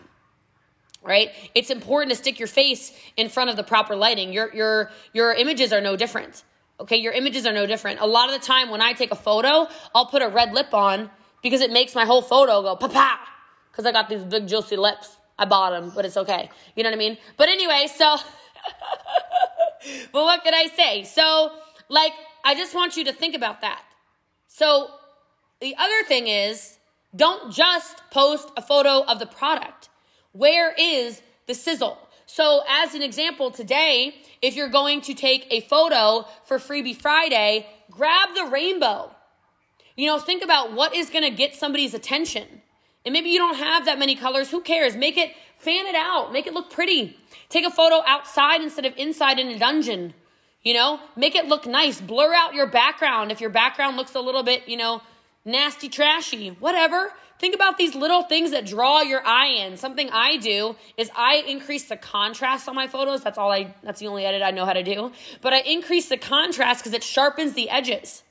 right 1.02 1.30
it's 1.54 1.70
important 1.70 2.10
to 2.10 2.18
stick 2.18 2.40
your 2.40 2.48
face 2.48 2.92
in 3.16 3.30
front 3.30 3.52
of 3.52 3.56
the 3.56 3.64
proper 3.64 3.96
lighting 3.96 4.34
your 4.34 4.52
your 4.56 4.90
your 5.14 5.34
images 5.34 5.72
are 5.72 5.80
no 5.80 5.96
different 5.96 6.44
Okay, 6.80 6.98
your 6.98 7.14
images 7.14 7.46
are 7.46 7.54
no 7.54 7.66
different. 7.66 8.02
A 8.02 8.06
lot 8.06 8.34
of 8.34 8.40
the 8.40 8.46
time 8.46 8.70
when 8.70 8.82
I 8.82 8.94
take 8.94 9.12
a 9.12 9.16
photo, 9.16 9.68
I'll 9.94 10.08
put 10.08 10.22
a 10.22 10.28
red 10.28 10.54
lip 10.54 10.74
on 10.74 11.10
because 11.42 11.62
it 11.62 11.72
makes 11.72 11.96
my 11.96 12.06
whole 12.06 12.22
photo 12.22 12.62
go 12.62 12.76
pa. 12.76 13.20
Because 13.72 13.86
I 13.86 13.92
got 13.92 14.10
these 14.10 14.24
big 14.24 14.48
juicy 14.48 14.76
lips. 14.76 15.18
I 15.38 15.46
bought 15.46 15.72
them, 15.72 15.92
but 15.94 16.06
it's 16.06 16.18
okay. 16.18 16.50
You 16.76 16.84
know 16.84 16.90
what 16.90 16.96
I 16.96 17.00
mean? 17.00 17.18
But 17.38 17.50
anyway, 17.50 17.88
so, 17.94 18.18
but 20.12 20.24
what 20.24 20.44
can 20.44 20.54
I 20.54 20.68
say? 20.76 21.04
So, 21.04 21.52
like, 21.90 22.14
I 22.44 22.56
just 22.56 22.74
want 22.74 22.96
you 22.96 23.04
to 23.06 23.14
think 23.14 23.36
about 23.36 23.62
that. 23.62 23.84
So, 24.48 24.92
the 25.60 25.76
other 25.78 26.04
thing 26.08 26.28
is, 26.28 26.78
don't 27.16 27.52
just 27.54 28.02
post 28.12 28.50
a 28.56 28.62
photo 28.62 29.04
of 29.04 29.20
the 29.20 29.26
product. 29.26 29.90
Where 30.32 30.74
is 30.78 31.22
the 31.48 31.54
sizzle? 31.54 31.98
So, 32.26 32.64
as 32.68 32.96
an 32.96 33.02
example, 33.02 33.52
today, 33.52 34.16
if 34.42 34.56
you're 34.56 34.70
going 34.70 35.02
to 35.02 35.14
take 35.14 35.48
a 35.52 35.62
photo 35.62 36.26
for 36.44 36.58
Freebie 36.58 36.96
Friday, 36.96 37.68
grab 37.92 38.30
the 38.36 38.46
rainbow. 38.46 39.12
You 39.96 40.08
know, 40.08 40.20
think 40.20 40.44
about 40.44 40.74
what 40.74 40.94
is 40.94 41.10
going 41.10 41.24
to 41.24 41.30
get 41.30 41.56
somebody's 41.56 41.94
attention. 41.94 42.62
And 43.06 43.14
maybe 43.14 43.30
you 43.30 43.38
don't 43.38 43.58
have 43.58 43.86
that 43.86 44.00
many 44.00 44.16
colors. 44.16 44.50
Who 44.50 44.62
cares? 44.62 44.96
Make 44.96 45.18
it, 45.18 45.32
fan 45.58 45.86
it 45.86 45.96
out, 45.96 46.34
make 46.34 46.48
it 46.48 46.54
look 46.54 46.72
pretty. 46.72 47.18
Take 47.50 47.66
a 47.66 47.70
photo 47.70 48.02
outside 48.08 48.62
instead 48.62 48.86
of 48.86 48.94
inside 48.98 49.40
in 49.40 49.48
a 49.48 49.60
dungeon. 49.60 50.16
You 50.64 50.74
know, 50.74 51.00
make 51.16 51.36
it 51.36 51.46
look 51.46 51.68
nice. 51.68 52.02
Blur 52.02 52.34
out 52.34 52.56
your 52.56 52.66
background 52.66 53.32
if 53.32 53.40
your 53.40 53.52
background 53.52 53.98
looks 53.98 54.16
a 54.16 54.20
little 54.20 54.42
bit, 54.42 54.68
you 54.68 54.78
know, 54.78 55.04
nasty, 55.46 55.88
trashy, 55.88 56.50
whatever. 56.50 57.14
Think 57.38 57.54
about 57.54 57.78
these 57.78 57.96
little 57.96 58.24
things 58.24 58.52
that 58.52 58.66
draw 58.66 59.02
your 59.02 59.26
eye 59.26 59.48
in. 59.48 59.76
Something 59.76 60.10
I 60.12 60.38
do 60.38 60.76
is 60.96 61.12
I 61.16 61.44
increase 61.48 61.90
the 61.90 61.98
contrast 61.98 62.70
on 62.70 62.76
my 62.76 62.88
photos. 62.88 63.24
That's 63.24 63.38
all 63.38 63.52
I 63.52 63.74
that's 63.84 64.00
the 64.00 64.08
only 64.08 64.26
edit 64.26 64.42
I 64.42 64.52
know 64.52 64.66
how 64.66 64.74
to 64.74 64.84
do. 64.84 65.12
But 65.42 65.54
I 65.54 65.60
increase 65.60 66.08
the 66.08 66.18
contrast 66.18 66.82
because 66.82 66.94
it 66.94 67.04
sharpens 67.04 67.54
the 67.54 67.70
edges. 67.70 68.24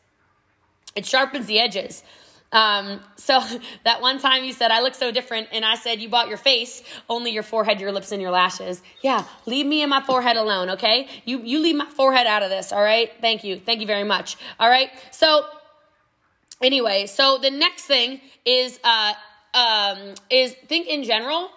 It 0.96 1.04
sharpens 1.04 1.46
the 1.46 1.60
edges. 1.60 2.02
Um, 2.50 3.00
so 3.16 3.42
that 3.84 4.00
one 4.00 4.18
time 4.18 4.44
you 4.44 4.54
said 4.54 4.70
I 4.70 4.80
look 4.80 4.94
so 4.94 5.10
different, 5.10 5.48
and 5.52 5.66
I 5.66 5.74
said 5.74 6.00
you 6.00 6.08
bought 6.08 6.28
your 6.28 6.38
face, 6.38 6.82
only 7.10 7.30
your 7.30 7.42
forehead, 7.42 7.80
your 7.80 7.92
lips, 7.92 8.10
and 8.10 8.22
your 8.22 8.30
lashes. 8.30 8.82
Yeah, 9.02 9.24
leave 9.44 9.66
me 9.66 9.82
and 9.82 9.90
my 9.90 10.00
forehead 10.00 10.36
alone, 10.36 10.70
okay? 10.70 11.08
You 11.26 11.42
you 11.42 11.58
leave 11.58 11.76
my 11.76 11.86
forehead 11.86 12.26
out 12.26 12.42
of 12.42 12.48
this, 12.48 12.72
all 12.72 12.82
right? 12.82 13.12
Thank 13.20 13.44
you, 13.44 13.60
thank 13.60 13.80
you 13.80 13.86
very 13.86 14.04
much. 14.04 14.36
All 14.58 14.68
right. 14.68 14.90
So 15.10 15.44
anyway, 16.62 17.06
so 17.06 17.38
the 17.38 17.50
next 17.50 17.84
thing 17.84 18.20
is 18.44 18.78
uh, 18.84 19.14
um, 19.54 20.14
is 20.30 20.54
think 20.66 20.88
in 20.88 21.04
general 21.04 21.50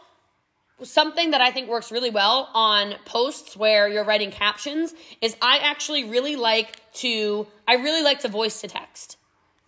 something 0.84 1.32
that 1.32 1.42
I 1.42 1.52
think 1.52 1.68
works 1.68 1.92
really 1.92 2.12
well 2.12 2.50
on 2.54 2.96
posts 3.06 3.58
where 3.58 3.88
you're 3.88 4.04
writing 4.04 4.30
captions 4.30 4.94
is 5.22 5.36
I 5.42 5.58
actually 5.58 6.04
really 6.04 6.36
like 6.36 6.94
to 6.96 7.48
I 7.68 7.76
really 7.76 8.04
like 8.04 8.20
to 8.22 8.28
voice 8.28 8.62
to 8.62 8.68
text 8.68 9.18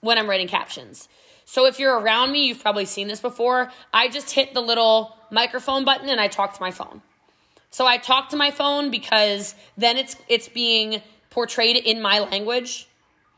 when 0.02 0.18
I'm 0.18 0.30
writing 0.30 0.48
captions. 0.48 1.10
So 1.46 1.66
if 1.66 1.80
you're 1.80 2.00
around 2.00 2.32
me, 2.32 2.46
you've 2.46 2.62
probably 2.62 2.86
seen 2.86 3.08
this 3.08 3.20
before. 3.20 3.72
I 3.92 4.08
just 4.08 4.32
hit 4.32 4.54
the 4.54 4.62
little 4.62 5.18
microphone 5.32 5.84
button 5.84 6.10
and 6.10 6.22
I 6.22 6.28
talk 6.28 6.54
to 6.54 6.62
my 6.62 6.70
phone. 6.70 7.02
So 7.72 7.88
I 7.88 7.98
talk 7.98 8.30
to 8.30 8.38
my 8.38 8.52
phone 8.52 8.92
because 8.92 9.56
then 9.78 9.98
it's 9.98 10.16
it's 10.28 10.48
being 10.48 11.02
portrayed 11.32 11.78
in 11.78 12.02
my 12.02 12.20
language. 12.20 12.88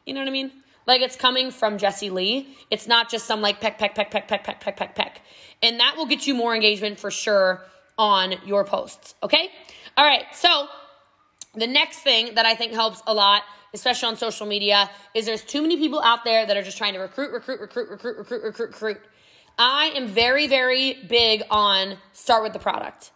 You 0.06 0.14
know 0.14 0.20
what 0.20 0.28
I 0.28 0.32
mean? 0.32 0.52
Like 0.88 1.02
it's 1.02 1.16
coming 1.16 1.52
from 1.52 1.78
Jessie 1.78 2.10
Lee. 2.10 2.58
It's 2.70 2.88
not 2.88 3.10
just 3.10 3.26
some 3.26 3.42
like 3.42 3.62
peck, 3.62 3.78
peck, 3.78 3.96
peck, 3.96 4.12
peck, 4.12 4.28
peck, 4.28 4.44
peck, 4.44 4.60
peck, 4.62 4.78
peck, 4.78 4.96
peck. 4.96 5.22
And 5.62 5.80
that 5.80 5.96
will 5.96 6.08
get 6.08 6.26
you 6.26 6.34
more 6.34 6.56
engagement 6.56 7.00
for 7.00 7.12
sure 7.12 7.64
on 7.98 8.36
your 8.46 8.66
posts. 8.66 9.16
Okay? 9.22 9.50
All 9.98 10.06
right. 10.06 10.26
So 10.34 10.68
the 11.54 11.68
next 11.68 12.00
thing 12.00 12.36
that 12.36 12.46
I 12.46 12.56
think 12.56 12.74
helps 12.74 13.02
a 13.06 13.14
lot, 13.14 13.44
especially 13.74 14.08
on 14.08 14.16
social 14.16 14.48
media, 14.48 14.90
is 15.14 15.26
there's 15.26 15.44
too 15.44 15.62
many 15.62 15.78
people 15.78 16.02
out 16.02 16.24
there 16.24 16.46
that 16.46 16.58
are 16.58 16.64
just 16.64 16.78
trying 16.78 16.94
to 16.94 17.00
recruit, 17.00 17.32
recruit, 17.32 17.60
recruit, 17.60 17.90
recruit, 17.90 18.18
recruit, 18.18 18.44
recruit, 18.44 18.70
recruit. 18.72 19.02
I 19.58 19.92
am 19.96 20.08
very, 20.08 20.48
very 20.48 20.94
big 21.08 21.44
on 21.52 21.98
start 22.14 22.44
with 22.44 22.54
the 22.54 22.60
product 22.60 23.12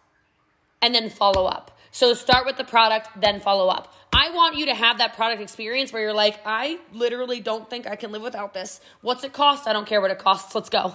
and 0.82 0.94
then 0.94 1.10
follow 1.10 1.46
up. 1.46 1.75
So 1.96 2.12
start 2.12 2.44
with 2.44 2.58
the 2.58 2.64
product, 2.64 3.08
then 3.18 3.40
follow 3.40 3.68
up. 3.68 3.94
I 4.12 4.28
want 4.28 4.54
you 4.54 4.66
to 4.66 4.74
have 4.74 4.98
that 4.98 5.14
product 5.14 5.40
experience 5.40 5.94
where 5.94 6.02
you're 6.02 6.12
like, 6.12 6.38
I 6.44 6.78
literally 6.92 7.40
don't 7.40 7.70
think 7.70 7.86
I 7.86 7.96
can 7.96 8.12
live 8.12 8.20
without 8.20 8.52
this. 8.52 8.82
What's 9.00 9.24
it 9.24 9.32
cost? 9.32 9.66
I 9.66 9.72
don't 9.72 9.86
care 9.86 10.02
what 10.02 10.10
it 10.10 10.18
costs. 10.18 10.54
Let's 10.54 10.68
go. 10.68 10.94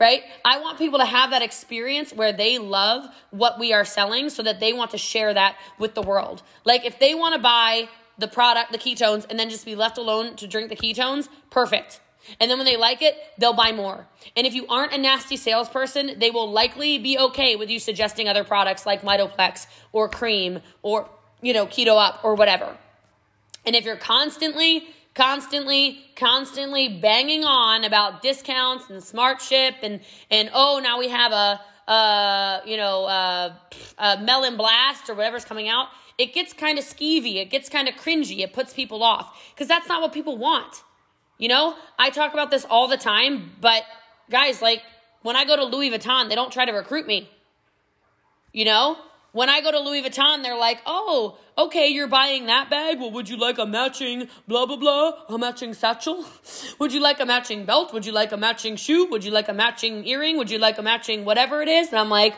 Right? 0.00 0.22
I 0.46 0.58
want 0.60 0.78
people 0.78 1.00
to 1.00 1.04
have 1.04 1.32
that 1.32 1.42
experience 1.42 2.14
where 2.14 2.32
they 2.32 2.56
love 2.56 3.04
what 3.28 3.58
we 3.58 3.74
are 3.74 3.84
selling 3.84 4.30
so 4.30 4.42
that 4.42 4.58
they 4.58 4.72
want 4.72 4.92
to 4.92 4.96
share 4.96 5.34
that 5.34 5.58
with 5.78 5.94
the 5.94 6.00
world. 6.00 6.42
Like 6.64 6.86
if 6.86 6.98
they 6.98 7.14
want 7.14 7.34
to 7.34 7.40
buy 7.42 7.90
the 8.16 8.26
product, 8.26 8.72
the 8.72 8.78
ketones, 8.78 9.26
and 9.28 9.38
then 9.38 9.50
just 9.50 9.66
be 9.66 9.74
left 9.74 9.98
alone 9.98 10.34
to 10.36 10.46
drink 10.46 10.70
the 10.70 10.76
ketones, 10.76 11.28
perfect. 11.50 12.00
And 12.40 12.50
then 12.50 12.58
when 12.58 12.66
they 12.66 12.76
like 12.76 13.02
it, 13.02 13.16
they'll 13.38 13.52
buy 13.52 13.72
more. 13.72 14.06
And 14.36 14.46
if 14.46 14.54
you 14.54 14.66
aren't 14.68 14.92
a 14.92 14.98
nasty 14.98 15.36
salesperson, 15.36 16.18
they 16.18 16.30
will 16.30 16.50
likely 16.50 16.98
be 16.98 17.18
okay 17.18 17.56
with 17.56 17.70
you 17.70 17.78
suggesting 17.78 18.28
other 18.28 18.44
products 18.44 18.86
like 18.86 19.02
Mitoplex 19.02 19.66
or 19.92 20.08
cream 20.08 20.60
or, 20.82 21.08
you 21.40 21.52
know, 21.52 21.66
keto 21.66 21.96
up 21.96 22.20
or 22.22 22.34
whatever. 22.34 22.76
And 23.64 23.74
if 23.74 23.84
you're 23.84 23.96
constantly, 23.96 24.88
constantly, 25.14 26.04
constantly 26.16 26.88
banging 26.88 27.44
on 27.44 27.84
about 27.84 28.22
discounts 28.22 28.88
and 28.90 29.02
smart 29.02 29.40
ship 29.40 29.74
and, 29.82 30.00
and 30.30 30.50
oh, 30.54 30.80
now 30.82 30.98
we 30.98 31.08
have 31.08 31.32
a, 31.32 31.60
uh, 31.90 32.60
you 32.66 32.76
know, 32.76 33.04
uh, 33.06 33.54
a 33.98 34.20
melon 34.20 34.56
blast 34.56 35.08
or 35.08 35.14
whatever's 35.14 35.44
coming 35.44 35.68
out, 35.68 35.88
it 36.18 36.34
gets 36.34 36.52
kind 36.52 36.78
of 36.78 36.84
skeevy. 36.84 37.36
It 37.36 37.46
gets 37.46 37.68
kind 37.68 37.88
of 37.88 37.94
cringy. 37.94 38.40
It 38.40 38.52
puts 38.52 38.74
people 38.74 39.02
off 39.02 39.52
because 39.54 39.68
that's 39.68 39.88
not 39.88 40.02
what 40.02 40.12
people 40.12 40.36
want. 40.36 40.82
You 41.38 41.48
know, 41.48 41.76
I 41.98 42.10
talk 42.10 42.32
about 42.32 42.50
this 42.50 42.66
all 42.68 42.88
the 42.88 42.96
time, 42.96 43.52
but 43.60 43.84
guys, 44.28 44.60
like 44.60 44.82
when 45.22 45.36
I 45.36 45.44
go 45.44 45.56
to 45.56 45.64
Louis 45.64 45.90
Vuitton, 45.90 46.28
they 46.28 46.34
don't 46.34 46.52
try 46.52 46.64
to 46.64 46.72
recruit 46.72 47.06
me. 47.06 47.30
You 48.52 48.64
know, 48.64 48.98
when 49.32 49.48
I 49.48 49.60
go 49.60 49.70
to 49.70 49.78
Louis 49.78 50.02
Vuitton, 50.02 50.42
they're 50.42 50.56
like, 50.56 50.80
oh, 50.84 51.38
okay, 51.56 51.88
you're 51.88 52.08
buying 52.08 52.46
that 52.46 52.70
bag. 52.70 52.98
Well, 52.98 53.12
would 53.12 53.28
you 53.28 53.36
like 53.36 53.58
a 53.58 53.66
matching 53.66 54.28
blah, 54.48 54.66
blah, 54.66 54.76
blah, 54.76 55.12
a 55.28 55.38
matching 55.38 55.74
satchel? 55.74 56.24
Would 56.78 56.92
you 56.92 57.00
like 57.00 57.20
a 57.20 57.26
matching 57.26 57.64
belt? 57.64 57.92
Would 57.92 58.06
you 58.06 58.12
like 58.12 58.32
a 58.32 58.36
matching 58.36 58.76
shoe? 58.76 59.06
Would 59.10 59.24
you 59.24 59.30
like 59.30 59.48
a 59.48 59.52
matching 59.52 60.06
earring? 60.06 60.38
Would 60.38 60.50
you 60.50 60.58
like 60.58 60.78
a 60.78 60.82
matching 60.82 61.24
whatever 61.24 61.60
it 61.62 61.68
is? 61.68 61.88
And 61.88 61.98
I'm 61.98 62.08
like, 62.08 62.34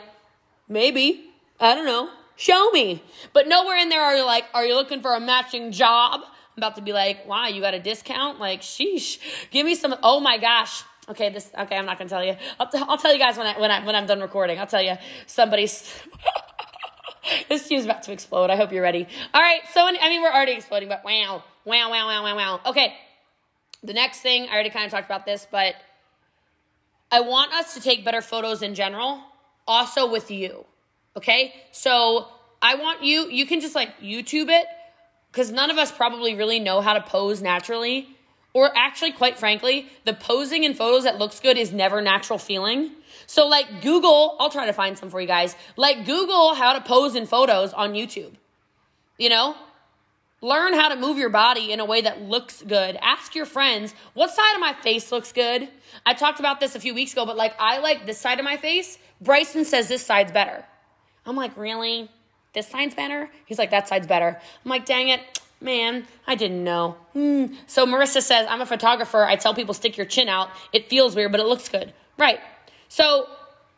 maybe. 0.67 1.31
I 1.59 1.75
don't 1.75 1.85
know. 1.85 2.09
Show 2.35 2.71
me. 2.71 3.03
But 3.33 3.47
nowhere 3.47 3.77
in 3.77 3.89
there 3.89 4.01
are 4.01 4.15
you 4.15 4.25
like, 4.25 4.45
are 4.53 4.65
you 4.65 4.75
looking 4.75 5.01
for 5.01 5.13
a 5.13 5.19
matching 5.19 5.71
job? 5.71 6.21
I'm 6.55 6.63
about 6.63 6.75
to 6.75 6.81
be 6.81 6.91
like, 6.91 7.25
wow, 7.25 7.47
you 7.47 7.61
got 7.61 7.73
a 7.73 7.79
discount? 7.79 8.39
Like, 8.39 8.61
sheesh. 8.61 9.19
Give 9.51 9.65
me 9.65 9.75
some. 9.75 9.95
Oh 10.03 10.19
my 10.19 10.37
gosh. 10.37 10.83
Okay, 11.07 11.29
this. 11.29 11.49
Okay, 11.57 11.77
I'm 11.77 11.85
not 11.85 11.97
gonna 11.97 12.09
tell 12.09 12.23
you. 12.23 12.35
I'll, 12.59 12.67
t- 12.67 12.77
I'll 12.77 12.97
tell 12.97 13.13
you 13.13 13.19
guys 13.19 13.37
when 13.37 13.47
I 13.47 13.59
when 13.59 13.71
I 13.71 13.85
when 13.85 13.95
I'm 13.95 14.05
done 14.05 14.19
recording. 14.19 14.59
I'll 14.59 14.67
tell 14.67 14.81
you 14.81 14.95
somebody's. 15.27 15.93
this 17.49 17.67
team's 17.67 17.85
about 17.85 18.03
to 18.03 18.11
explode. 18.11 18.49
I 18.49 18.57
hope 18.57 18.71
you're 18.71 18.83
ready. 18.83 19.07
All 19.33 19.41
right. 19.41 19.61
So 19.73 19.81
I 19.81 19.91
mean, 19.91 20.21
we're 20.21 20.31
already 20.31 20.53
exploding, 20.53 20.89
but 20.89 21.03
wow, 21.05 21.43
wow, 21.65 21.89
wow, 21.89 22.07
wow, 22.07 22.23
wow, 22.23 22.35
wow. 22.35 22.59
Okay. 22.65 22.95
The 23.83 23.93
next 23.93 24.19
thing 24.19 24.47
I 24.49 24.53
already 24.53 24.69
kind 24.69 24.85
of 24.85 24.91
talked 24.91 25.07
about 25.07 25.25
this, 25.25 25.47
but 25.49 25.73
I 27.11 27.21
want 27.21 27.53
us 27.53 27.73
to 27.73 27.81
take 27.81 28.05
better 28.05 28.21
photos 28.21 28.61
in 28.61 28.75
general, 28.75 29.21
also 29.67 30.11
with 30.11 30.29
you. 30.29 30.65
Okay. 31.15 31.53
So 31.71 32.27
I 32.61 32.75
want 32.75 33.03
you. 33.03 33.29
You 33.29 33.45
can 33.45 33.61
just 33.61 33.73
like 33.73 33.99
YouTube 33.99 34.49
it 34.49 34.67
because 35.31 35.51
none 35.51 35.69
of 35.69 35.77
us 35.77 35.91
probably 35.91 36.35
really 36.35 36.59
know 36.59 36.81
how 36.81 36.93
to 36.93 37.01
pose 37.01 37.41
naturally. 37.41 38.09
Or 38.53 38.75
actually, 38.75 39.13
quite 39.13 39.39
frankly, 39.39 39.87
the 40.03 40.13
posing 40.13 40.65
in 40.65 40.73
photos 40.73 41.05
that 41.05 41.17
looks 41.17 41.39
good 41.39 41.57
is 41.57 41.71
never 41.71 42.01
natural 42.01 42.37
feeling. 42.37 42.91
So, 43.25 43.47
like, 43.47 43.81
Google, 43.81 44.35
I'll 44.39 44.49
try 44.49 44.65
to 44.65 44.73
find 44.73 44.97
some 44.97 45.09
for 45.09 45.21
you 45.21 45.27
guys. 45.27 45.55
Like, 45.77 46.05
Google 46.05 46.53
how 46.55 46.73
to 46.73 46.81
pose 46.81 47.15
in 47.15 47.25
photos 47.25 47.71
on 47.71 47.93
YouTube. 47.93 48.33
You 49.17 49.29
know? 49.29 49.55
Learn 50.41 50.73
how 50.73 50.89
to 50.89 50.95
move 50.95 51.17
your 51.17 51.29
body 51.29 51.71
in 51.71 51.79
a 51.79 51.85
way 51.85 52.01
that 52.01 52.23
looks 52.23 52.63
good. 52.63 52.97
Ask 53.01 53.35
your 53.35 53.45
friends, 53.45 53.93
what 54.15 54.31
side 54.31 54.55
of 54.55 54.59
my 54.59 54.73
face 54.73 55.11
looks 55.11 55.31
good? 55.31 55.69
I 56.05 56.15
talked 56.15 56.39
about 56.39 56.59
this 56.59 56.75
a 56.75 56.79
few 56.79 56.95
weeks 56.95 57.13
ago, 57.13 57.25
but 57.27 57.37
like, 57.37 57.53
I 57.59 57.77
like 57.77 58.07
this 58.07 58.17
side 58.17 58.39
of 58.39 58.43
my 58.43 58.57
face. 58.57 58.97
Bryson 59.21 59.65
says 59.65 59.87
this 59.87 60.03
side's 60.03 60.31
better. 60.31 60.65
I'm 61.27 61.35
like, 61.35 61.55
really? 61.55 62.09
This 62.53 62.67
side's 62.67 62.95
better. 62.95 63.29
He's 63.45 63.57
like, 63.57 63.71
that 63.71 63.87
side's 63.87 64.07
better. 64.07 64.39
I'm 64.65 64.69
like, 64.69 64.85
dang 64.85 65.09
it, 65.09 65.21
man, 65.61 66.05
I 66.27 66.35
didn't 66.35 66.63
know. 66.63 66.97
Hmm. 67.13 67.47
So 67.67 67.85
Marissa 67.85 68.21
says, 68.21 68.47
I'm 68.49 68.61
a 68.61 68.65
photographer. 68.65 69.23
I 69.23 69.35
tell 69.35 69.53
people 69.53 69.73
stick 69.73 69.97
your 69.97 70.05
chin 70.05 70.27
out. 70.27 70.49
It 70.73 70.89
feels 70.89 71.15
weird, 71.15 71.31
but 71.31 71.39
it 71.39 71.45
looks 71.45 71.69
good. 71.69 71.93
Right. 72.17 72.39
So 72.87 73.27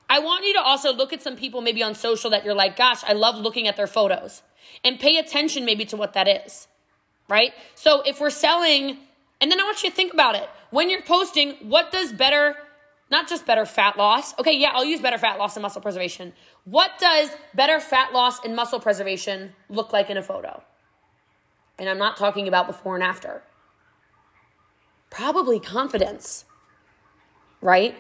I 0.09 0.19
want 0.19 0.45
you 0.45 0.53
to 0.53 0.62
also 0.62 0.93
look 0.93 1.13
at 1.13 1.21
some 1.21 1.36
people 1.36 1.62
maybe 1.62 1.83
on 1.83 1.95
social 1.95 2.29
that 2.31 2.45
you're 2.45 2.53
like, 2.53 2.75
gosh, 2.75 3.03
I 3.03 3.13
love 3.13 3.36
looking 3.36 3.67
at 3.67 3.77
their 3.77 3.88
photos 3.88 4.41
and 4.83 4.99
pay 4.99 5.17
attention 5.17 5.65
maybe 5.65 5.86
to 5.86 5.97
what 5.97 6.13
that 6.13 6.27
is. 6.27 6.67
Right. 7.29 7.53
So 7.75 8.01
if 8.01 8.19
we're 8.19 8.29
selling, 8.29 8.97
and 9.39 9.51
then 9.51 9.59
I 9.59 9.63
want 9.63 9.83
you 9.83 9.89
to 9.89 9.95
think 9.95 10.13
about 10.13 10.36
it. 10.36 10.49
When 10.71 10.89
you're 10.89 11.01
posting, 11.03 11.51
what 11.62 11.91
does 11.91 12.12
better 12.12 12.55
not 13.09 13.27
just 13.27 13.45
better 13.45 13.65
fat 13.65 13.97
loss. 13.97 14.37
Okay, 14.39 14.57
yeah, 14.57 14.71
I'll 14.73 14.85
use 14.85 15.01
better 15.01 15.17
fat 15.17 15.37
loss 15.37 15.55
and 15.55 15.61
muscle 15.61 15.81
preservation. 15.81 16.33
What 16.65 16.91
does 16.99 17.29
better 17.53 17.79
fat 17.79 18.13
loss 18.13 18.43
and 18.43 18.55
muscle 18.55 18.79
preservation 18.79 19.53
look 19.69 19.93
like 19.93 20.09
in 20.09 20.17
a 20.17 20.23
photo? 20.23 20.63
And 21.77 21.89
I'm 21.89 21.97
not 21.97 22.17
talking 22.17 22.47
about 22.47 22.67
before 22.67 22.95
and 22.95 23.03
after. 23.03 23.43
Probably 25.09 25.59
confidence, 25.59 26.45
right? 27.61 27.95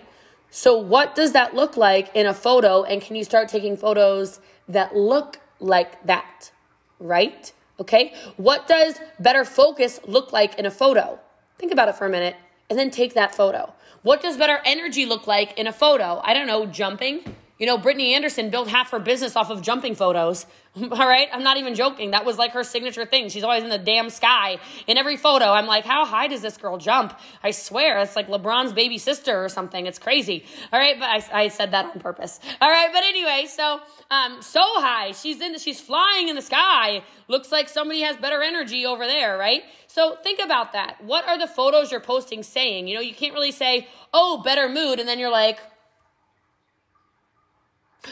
So, 0.49 0.77
what 0.77 1.15
does 1.15 1.31
that 1.33 1.55
look 1.55 1.77
like 1.77 2.15
in 2.15 2.25
a 2.25 2.33
photo? 2.33 2.83
And 2.83 3.01
can 3.01 3.15
you 3.15 3.23
start 3.23 3.49
taking 3.49 3.77
photos 3.77 4.39
that 4.67 4.95
look 4.95 5.39
like 5.59 6.03
that, 6.05 6.51
right? 6.99 7.51
Okay. 7.79 8.13
What 8.37 8.67
does 8.67 8.99
better 9.19 9.45
focus 9.45 9.99
look 10.05 10.31
like 10.31 10.57
in 10.59 10.65
a 10.65 10.71
photo? 10.71 11.19
Think 11.57 11.71
about 11.71 11.89
it 11.89 11.95
for 11.95 12.05
a 12.05 12.09
minute 12.09 12.35
and 12.73 12.79
then 12.79 12.89
take 12.89 13.13
that 13.13 13.35
photo. 13.35 13.71
What 14.01 14.19
does 14.23 14.35
better 14.35 14.59
energy 14.65 15.05
look 15.05 15.27
like 15.27 15.55
in 15.59 15.67
a 15.67 15.71
photo? 15.71 16.19
I 16.23 16.33
don't 16.33 16.47
know, 16.47 16.65
jumping. 16.65 17.35
You 17.63 17.67
know, 17.67 17.77
Brittany 17.77 18.13
Anderson 18.13 18.49
built 18.49 18.67
half 18.67 18.91
her 18.91 18.99
business 18.99 19.37
off 19.37 19.49
of 19.49 19.61
jumping 19.61 19.95
photos. 19.95 20.45
All 20.81 21.07
right. 21.07 21.29
I'm 21.31 21.43
not 21.43 21.55
even 21.55 21.75
joking. 21.75 22.11
That 22.11 22.25
was 22.25 22.37
like 22.37 22.51
her 22.51 22.63
signature 22.65 23.05
thing. 23.05 23.29
She's 23.29 23.45
always 23.45 23.63
in 23.63 23.69
the 23.69 23.77
damn 23.77 24.09
sky 24.09 24.57
in 24.85 24.97
every 24.97 25.15
photo. 25.15 25.45
I'm 25.45 25.65
like, 25.65 25.85
how 25.85 26.05
high 26.05 26.27
does 26.27 26.41
this 26.41 26.57
girl 26.57 26.77
jump? 26.77 27.17
I 27.41 27.51
swear 27.51 27.99
it's 27.99 28.17
like 28.17 28.27
LeBron's 28.27 28.73
baby 28.73 28.97
sister 28.97 29.45
or 29.45 29.47
something. 29.47 29.85
It's 29.85 29.97
crazy. 29.97 30.43
All 30.73 30.79
right. 30.79 30.99
But 30.99 31.05
I, 31.05 31.43
I 31.43 31.47
said 31.47 31.71
that 31.71 31.85
on 31.85 32.01
purpose. 32.01 32.41
All 32.59 32.69
right. 32.69 32.89
But 32.91 33.03
anyway, 33.03 33.45
so, 33.47 33.79
um, 34.11 34.41
so 34.41 34.59
high. 34.59 35.13
She's 35.13 35.39
in, 35.39 35.57
she's 35.57 35.79
flying 35.79 36.27
in 36.27 36.35
the 36.35 36.41
sky. 36.41 37.01
Looks 37.29 37.49
like 37.49 37.69
somebody 37.69 38.01
has 38.01 38.17
better 38.17 38.41
energy 38.41 38.85
over 38.85 39.07
there. 39.07 39.37
Right. 39.37 39.61
So 39.87 40.17
think 40.21 40.41
about 40.43 40.73
that. 40.73 41.01
What 41.01 41.25
are 41.29 41.37
the 41.37 41.47
photos 41.47 41.93
you're 41.93 42.01
posting 42.01 42.43
saying? 42.43 42.89
You 42.89 42.95
know, 42.95 43.01
you 43.01 43.13
can't 43.13 43.33
really 43.33 43.53
say, 43.53 43.87
oh, 44.13 44.41
better 44.43 44.67
mood. 44.67 44.99
And 44.99 45.07
then 45.07 45.17
you're 45.17 45.31
like, 45.31 45.59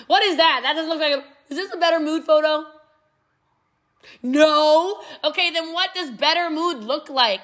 what 0.07 0.23
is 0.23 0.37
that? 0.37 0.61
That 0.63 0.73
doesn't 0.73 0.89
look 0.89 0.99
like 0.99 1.13
a. 1.13 1.51
Is 1.51 1.57
this 1.57 1.73
a 1.73 1.77
better 1.77 1.99
mood 1.99 2.23
photo? 2.23 2.65
No. 4.23 5.01
Okay, 5.23 5.51
then 5.51 5.73
what 5.73 5.93
does 5.93 6.09
better 6.11 6.49
mood 6.49 6.83
look 6.83 7.09
like? 7.09 7.41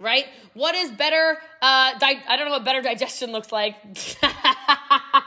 Right? 0.00 0.26
What 0.54 0.74
is 0.74 0.90
better? 0.92 1.38
Uh, 1.60 1.98
di- 1.98 2.22
I 2.28 2.36
don't 2.36 2.46
know 2.46 2.52
what 2.52 2.64
better 2.64 2.82
digestion 2.82 3.32
looks 3.32 3.50
like. 3.50 3.74
I 4.22 5.22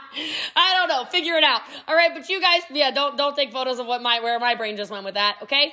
don't 0.78 0.88
know. 0.88 1.04
Figure 1.10 1.34
it 1.34 1.44
out. 1.44 1.60
All 1.86 1.94
right, 1.94 2.10
but 2.14 2.28
you 2.28 2.40
guys, 2.40 2.62
yeah, 2.70 2.90
don't 2.90 3.16
don't 3.16 3.36
take 3.36 3.52
photos 3.52 3.78
of 3.78 3.86
what 3.86 4.02
my 4.02 4.20
where 4.20 4.38
my 4.38 4.54
brain 4.54 4.76
just 4.76 4.90
went 4.90 5.04
with 5.04 5.14
that. 5.14 5.38
Okay. 5.42 5.72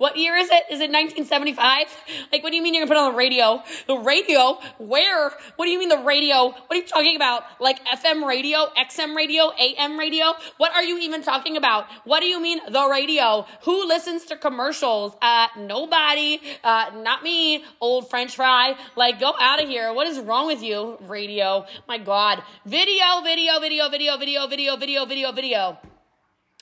What 0.00 0.16
year 0.16 0.34
is 0.34 0.48
it? 0.48 0.62
Is 0.70 0.80
it 0.80 0.90
1975? 0.90 1.86
Like, 2.32 2.42
what 2.42 2.48
do 2.50 2.56
you 2.56 2.62
mean 2.62 2.72
you're 2.72 2.86
gonna 2.86 2.94
put 2.94 2.96
on 2.96 3.12
the 3.12 3.18
radio? 3.18 3.62
The 3.86 3.98
radio? 3.98 4.58
Where? 4.78 5.30
What 5.56 5.66
do 5.66 5.70
you 5.70 5.78
mean 5.78 5.90
the 5.90 5.98
radio? 5.98 6.48
What 6.48 6.70
are 6.70 6.76
you 6.76 6.86
talking 6.86 7.16
about? 7.16 7.42
Like 7.60 7.84
FM 7.84 8.26
radio, 8.26 8.68
XM 8.78 9.14
radio, 9.14 9.52
AM 9.58 9.98
radio? 9.98 10.32
What 10.56 10.72
are 10.74 10.82
you 10.82 10.98
even 11.00 11.22
talking 11.22 11.58
about? 11.58 11.84
What 12.04 12.20
do 12.20 12.26
you 12.26 12.40
mean 12.40 12.60
the 12.66 12.88
radio? 12.88 13.46
Who 13.64 13.86
listens 13.86 14.24
to 14.26 14.36
commercials? 14.36 15.14
Uh, 15.20 15.48
nobody. 15.58 16.40
Uh, 16.64 16.92
not 16.94 17.22
me, 17.22 17.64
old 17.80 18.08
French 18.08 18.36
fry. 18.36 18.76
Like, 18.96 19.20
go 19.20 19.34
out 19.38 19.62
of 19.62 19.68
here. 19.68 19.92
What 19.92 20.06
is 20.06 20.18
wrong 20.18 20.46
with 20.46 20.62
you? 20.62 20.96
Radio. 21.02 21.66
My 21.86 21.98
God. 21.98 22.42
Video, 22.64 23.20
video, 23.22 23.60
video, 23.60 23.90
video, 23.90 24.16
video, 24.16 24.46
video, 24.46 24.76
video, 24.76 25.04
video, 25.04 25.32
video. 25.32 25.89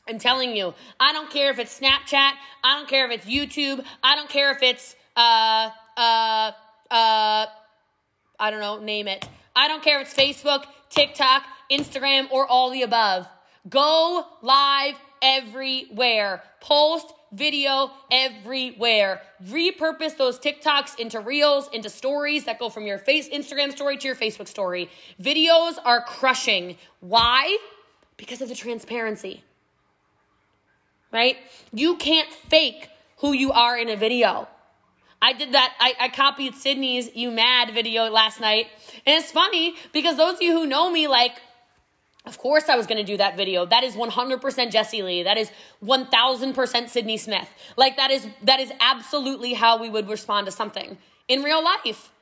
I'm 0.09 0.19
telling 0.19 0.57
you, 0.57 0.75
I 0.99 1.13
don't 1.13 1.31
care 1.31 1.51
if 1.51 1.59
it's 1.59 1.79
Snapchat, 1.79 2.33
I 2.65 2.77
don't 2.77 2.89
care 2.89 3.11
if 3.11 3.13
it's 3.13 3.27
YouTube, 3.27 3.85
I 4.03 4.17
don't 4.17 4.29
care 4.29 4.51
if 4.53 4.63
it's 4.63 4.97
uh 5.17 5.71
uh 5.97 6.53
uh 6.91 7.47
I 8.41 8.51
don't 8.51 8.61
know, 8.61 8.79
name 8.79 9.09
it. 9.09 9.29
I 9.55 9.67
don't 9.69 9.83
care 9.83 10.01
if 10.01 10.09
it's 10.09 10.17
Facebook, 10.17 10.65
TikTok, 10.91 11.43
Instagram, 11.71 12.31
or 12.31 12.47
all 12.47 12.71
the 12.71 12.83
above. 12.83 13.27
Go 13.69 14.25
live 14.41 14.95
everywhere. 15.21 16.43
Post 16.61 17.13
video 17.33 17.91
everywhere. 18.11 19.21
Repurpose 19.45 20.17
those 20.17 20.39
TikToks 20.39 20.99
into 20.99 21.21
reels, 21.21 21.69
into 21.73 21.91
stories 21.91 22.45
that 22.45 22.59
go 22.59 22.69
from 22.69 22.87
your 22.87 22.99
face 22.99 23.29
Instagram 23.29 23.73
story 23.73 23.97
to 23.99 24.07
your 24.07 24.17
Facebook 24.17 24.49
story. 24.49 24.89
Videos 25.21 25.77
are 25.85 26.03
crushing. 26.03 26.77
Why? 27.01 27.59
Because 28.17 28.41
of 28.41 28.49
the 28.49 28.55
transparency 28.55 29.43
right? 31.13 31.37
You 31.73 31.97
can't 31.97 32.33
fake 32.33 32.89
who 33.19 33.33
you 33.33 33.53
are 33.53 33.77
in 33.77 33.89
a 33.89 33.97
video. 33.97 34.49
I 35.21 35.33
did 35.33 35.53
that. 35.53 35.75
I, 35.81 35.95
I 36.01 36.09
copied 36.09 36.55
Sydney's 36.55 37.11
You 37.15 37.31
Mad 37.31 37.75
video 37.75 38.09
last 38.09 38.41
night. 38.41 38.67
And 39.05 39.21
it's 39.21 39.33
funny 39.33 39.75
because 39.93 40.17
those 40.17 40.35
of 40.35 40.43
you 40.43 40.53
who 40.53 40.67
know 40.67 40.91
me, 40.91 41.09
like, 41.09 41.33
of 42.25 42.39
course 42.39 42.69
I 42.69 42.77
was 42.77 42.87
going 42.87 42.99
to 42.99 43.05
do 43.05 43.17
that 43.17 43.37
video. 43.37 43.67
That 43.67 43.83
is 43.83 43.97
100% 43.97 44.71
Jessie 44.71 45.03
Lee. 45.03 45.23
That 45.23 45.39
is 45.39 45.51
1000% 45.83 46.89
Sydney 46.89 47.17
Smith. 47.17 47.49
Like 47.77 47.97
that 47.97 48.11
is 48.11 48.29
that 48.43 48.61
is 48.61 48.71
absolutely 48.81 49.55
how 49.55 49.81
we 49.81 49.89
would 49.89 50.09
respond 50.09 50.47
to 50.47 50.53
something 50.53 50.99
in 51.27 51.43
real 51.43 51.65
life. 51.65 52.13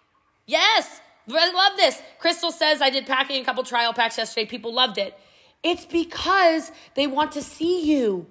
Yes. 0.47 1.01
I 1.29 1.51
love 1.53 1.77
this. 1.77 2.01
Crystal 2.21 2.53
says 2.53 2.81
I 2.81 2.91
did 2.91 3.05
packing 3.05 3.43
a 3.43 3.45
couple 3.45 3.65
trial 3.65 3.93
packs 3.93 4.17
yesterday. 4.17 4.47
People 4.47 4.73
loved 4.73 4.97
it. 4.97 5.19
It's 5.63 5.85
because 5.85 6.71
they 6.95 7.09
want 7.09 7.33
to 7.33 7.43
see 7.43 7.83
you. 7.83 8.27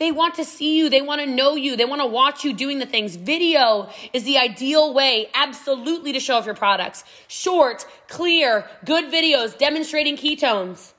They 0.00 0.10
want 0.10 0.36
to 0.36 0.46
see 0.46 0.78
you. 0.78 0.88
They 0.88 1.02
want 1.02 1.20
to 1.20 1.26
know 1.26 1.56
you. 1.56 1.76
They 1.76 1.84
want 1.84 2.00
to 2.00 2.06
watch 2.06 2.42
you 2.42 2.54
doing 2.54 2.78
the 2.78 2.86
things. 2.86 3.16
Video 3.16 3.90
is 4.14 4.24
the 4.24 4.38
ideal 4.38 4.94
way, 4.94 5.28
absolutely, 5.34 6.14
to 6.14 6.20
show 6.20 6.36
off 6.36 6.46
your 6.46 6.54
products. 6.54 7.04
Short, 7.28 7.86
clear, 8.08 8.66
good 8.86 9.12
videos 9.12 9.58
demonstrating 9.58 10.16
ketones, 10.16 10.94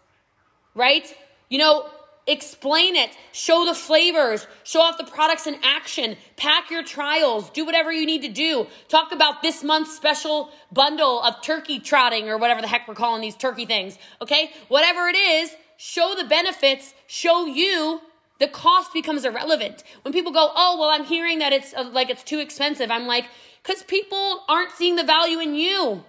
right? 0.75 1.11
You 1.49 1.57
know, 1.57 1.89
explain 2.27 2.95
it, 2.95 3.09
show 3.31 3.65
the 3.65 3.73
flavors, 3.73 4.45
show 4.63 4.81
off 4.81 4.99
the 4.99 5.05
products 5.05 5.47
in 5.47 5.57
action, 5.63 6.15
pack 6.37 6.69
your 6.69 6.83
trials, 6.83 7.49
do 7.49 7.65
whatever 7.65 7.91
you 7.91 8.05
need 8.05 8.21
to 8.21 8.29
do. 8.29 8.67
Talk 8.87 9.11
about 9.11 9.41
this 9.41 9.63
month's 9.63 9.95
special 9.95 10.51
bundle 10.71 11.23
of 11.23 11.41
turkey 11.41 11.79
trotting 11.79 12.29
or 12.29 12.37
whatever 12.37 12.61
the 12.61 12.67
heck 12.67 12.87
we're 12.87 12.93
calling 12.93 13.21
these 13.21 13.35
turkey 13.35 13.65
things, 13.65 13.97
okay? 14.21 14.51
Whatever 14.67 15.07
it 15.07 15.15
is, 15.15 15.55
show 15.77 16.13
the 16.15 16.25
benefits, 16.25 16.93
show 17.07 17.47
you 17.47 17.99
the 18.41 18.47
cost 18.47 18.91
becomes 18.91 19.23
irrelevant. 19.23 19.83
When 20.01 20.11
people 20.11 20.31
go, 20.33 20.51
"Oh, 20.55 20.75
well, 20.79 20.89
I'm 20.89 21.05
hearing 21.05 21.37
that 21.39 21.53
it's 21.53 21.73
uh, 21.73 21.89
like 21.93 22.09
it's 22.09 22.23
too 22.23 22.39
expensive." 22.39 22.89
I'm 22.89 23.05
like, 23.05 23.25
"Cuz 23.63 23.83
people 23.83 24.43
aren't 24.49 24.71
seeing 24.71 24.95
the 24.95 25.03
value 25.03 25.39
in 25.39 25.53
you." 25.53 26.03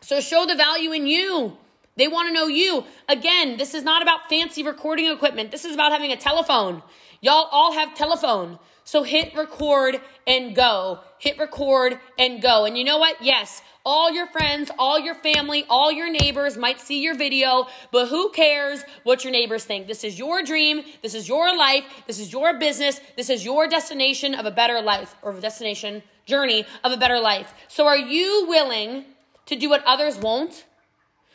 So 0.00 0.20
show 0.20 0.46
the 0.46 0.54
value 0.54 0.92
in 0.92 1.06
you. 1.06 1.58
They 1.96 2.08
want 2.08 2.28
to 2.28 2.32
know 2.32 2.46
you. 2.46 2.84
Again, 3.08 3.56
this 3.56 3.74
is 3.74 3.82
not 3.82 4.02
about 4.02 4.28
fancy 4.28 4.62
recording 4.62 5.06
equipment. 5.06 5.50
This 5.50 5.64
is 5.64 5.74
about 5.74 5.92
having 5.92 6.12
a 6.12 6.16
telephone. 6.16 6.82
Y'all 7.20 7.48
all 7.50 7.72
have 7.72 7.94
telephone. 7.94 8.58
So 8.84 9.02
hit 9.02 9.34
record 9.34 10.00
and 10.26 10.54
go. 10.54 11.00
Hit 11.18 11.38
record 11.38 11.98
and 12.18 12.40
go. 12.40 12.64
And 12.64 12.78
you 12.78 12.84
know 12.84 12.98
what? 12.98 13.16
Yes, 13.20 13.62
all 13.84 14.12
your 14.12 14.26
friends, 14.26 14.70
all 14.78 14.98
your 14.98 15.14
family, 15.14 15.64
all 15.68 15.90
your 15.90 16.10
neighbors 16.10 16.56
might 16.56 16.80
see 16.80 17.02
your 17.02 17.16
video, 17.16 17.66
but 17.90 18.08
who 18.08 18.30
cares 18.30 18.82
what 19.02 19.24
your 19.24 19.32
neighbors 19.32 19.64
think? 19.64 19.86
This 19.86 20.04
is 20.04 20.18
your 20.18 20.42
dream. 20.42 20.82
This 21.02 21.14
is 21.14 21.28
your 21.28 21.56
life. 21.56 21.84
This 22.06 22.18
is 22.18 22.32
your 22.32 22.58
business. 22.58 23.00
This 23.16 23.28
is 23.28 23.44
your 23.44 23.68
destination 23.68 24.34
of 24.34 24.46
a 24.46 24.50
better 24.50 24.80
life 24.80 25.16
or 25.22 25.32
destination 25.34 26.02
journey 26.26 26.64
of 26.84 26.92
a 26.92 26.96
better 26.96 27.18
life. 27.18 27.52
So 27.68 27.86
are 27.86 27.98
you 27.98 28.46
willing 28.48 29.04
to 29.46 29.56
do 29.56 29.68
what 29.68 29.84
others 29.84 30.18
won't? 30.18 30.64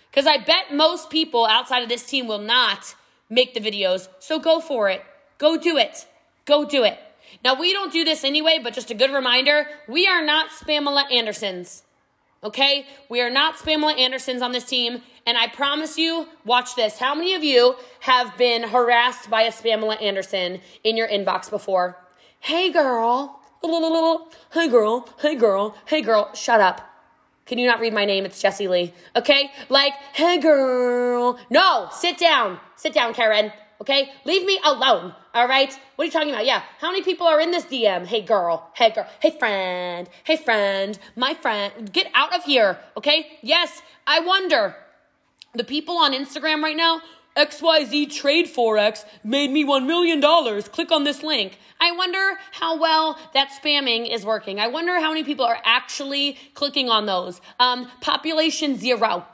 Because 0.09 0.25
I 0.25 0.37
bet 0.37 0.73
most 0.73 1.09
people 1.09 1.45
outside 1.45 1.83
of 1.83 1.89
this 1.89 2.05
team 2.05 2.27
will 2.27 2.39
not 2.39 2.95
make 3.29 3.53
the 3.53 3.59
videos. 3.59 4.07
So 4.19 4.39
go 4.39 4.59
for 4.61 4.89
it. 4.89 5.03
Go 5.37 5.57
do 5.57 5.77
it. 5.77 6.07
Go 6.45 6.65
do 6.65 6.83
it. 6.83 6.97
Now, 7.43 7.59
we 7.59 7.73
don't 7.73 7.91
do 7.91 8.03
this 8.03 8.23
anyway, 8.23 8.59
but 8.63 8.73
just 8.73 8.89
a 8.89 8.95
good 8.95 9.11
reminder 9.11 9.67
we 9.87 10.07
are 10.07 10.23
not 10.23 10.49
Spamela 10.49 11.11
Andersons. 11.11 11.83
Okay? 12.43 12.85
We 13.09 13.21
are 13.21 13.29
not 13.29 13.55
Spamela 13.55 13.97
Andersons 13.97 14.41
on 14.41 14.51
this 14.51 14.65
team. 14.65 15.01
And 15.25 15.37
I 15.37 15.47
promise 15.47 15.97
you, 15.97 16.27
watch 16.45 16.75
this. 16.75 16.99
How 16.99 17.13
many 17.13 17.33
of 17.33 17.43
you 17.43 17.75
have 18.01 18.37
been 18.37 18.63
harassed 18.63 19.29
by 19.29 19.43
a 19.43 19.51
Spamela 19.51 20.01
Anderson 20.01 20.61
in 20.83 20.95
your 20.95 21.07
inbox 21.07 21.49
before? 21.49 21.97
Hey, 22.39 22.71
girl. 22.71 23.39
Hey, 23.61 24.69
girl. 24.69 25.09
Hey, 25.19 25.35
girl. 25.35 25.75
Hey, 25.85 26.01
girl. 26.01 26.33
Shut 26.33 26.61
up. 26.61 26.81
Can 27.45 27.57
you 27.57 27.67
not 27.67 27.79
read 27.79 27.93
my 27.93 28.05
name? 28.05 28.25
It's 28.25 28.41
Jessie 28.41 28.67
Lee. 28.67 28.93
Okay? 29.15 29.49
Like, 29.69 29.93
hey, 30.13 30.37
girl. 30.37 31.39
No, 31.49 31.87
sit 31.91 32.17
down. 32.17 32.59
Sit 32.75 32.93
down, 32.93 33.13
Karen. 33.13 33.51
Okay? 33.81 34.11
Leave 34.25 34.45
me 34.45 34.59
alone. 34.63 35.13
All 35.33 35.47
right? 35.47 35.71
What 35.95 36.03
are 36.03 36.05
you 36.05 36.11
talking 36.11 36.29
about? 36.29 36.45
Yeah. 36.45 36.63
How 36.79 36.91
many 36.91 37.03
people 37.03 37.27
are 37.27 37.39
in 37.39 37.51
this 37.51 37.65
DM? 37.65 38.05
Hey, 38.05 38.21
girl. 38.21 38.69
Hey, 38.75 38.91
girl. 38.91 39.07
Hey, 39.21 39.35
friend. 39.37 40.09
Hey, 40.23 40.37
friend. 40.37 40.97
My 41.15 41.33
friend. 41.33 41.91
Get 41.91 42.07
out 42.13 42.35
of 42.35 42.43
here. 42.43 42.79
Okay? 42.95 43.37
Yes. 43.41 43.81
I 44.05 44.19
wonder. 44.19 44.75
The 45.53 45.63
people 45.63 45.97
on 45.97 46.13
Instagram 46.13 46.61
right 46.61 46.75
now, 46.77 47.01
XYZ 47.35 48.13
Trade 48.13 48.47
Forex 48.47 49.05
made 49.23 49.51
me 49.51 49.63
$1 49.63 49.85
million. 49.85 50.21
Click 50.63 50.91
on 50.91 51.03
this 51.03 51.21
link. 51.21 51.59
I 51.79 51.91
wonder 51.91 52.39
how 52.51 52.79
well 52.79 53.17
that 53.33 53.49
spamming 53.49 54.11
is 54.11 54.25
working. 54.25 54.59
I 54.59 54.67
wonder 54.67 54.99
how 54.99 55.09
many 55.09 55.23
people 55.23 55.45
are 55.45 55.59
actually 55.63 56.37
clicking 56.55 56.89
on 56.89 57.05
those. 57.05 57.39
Um, 57.59 57.89
population 58.01 58.77
zero. 58.77 59.25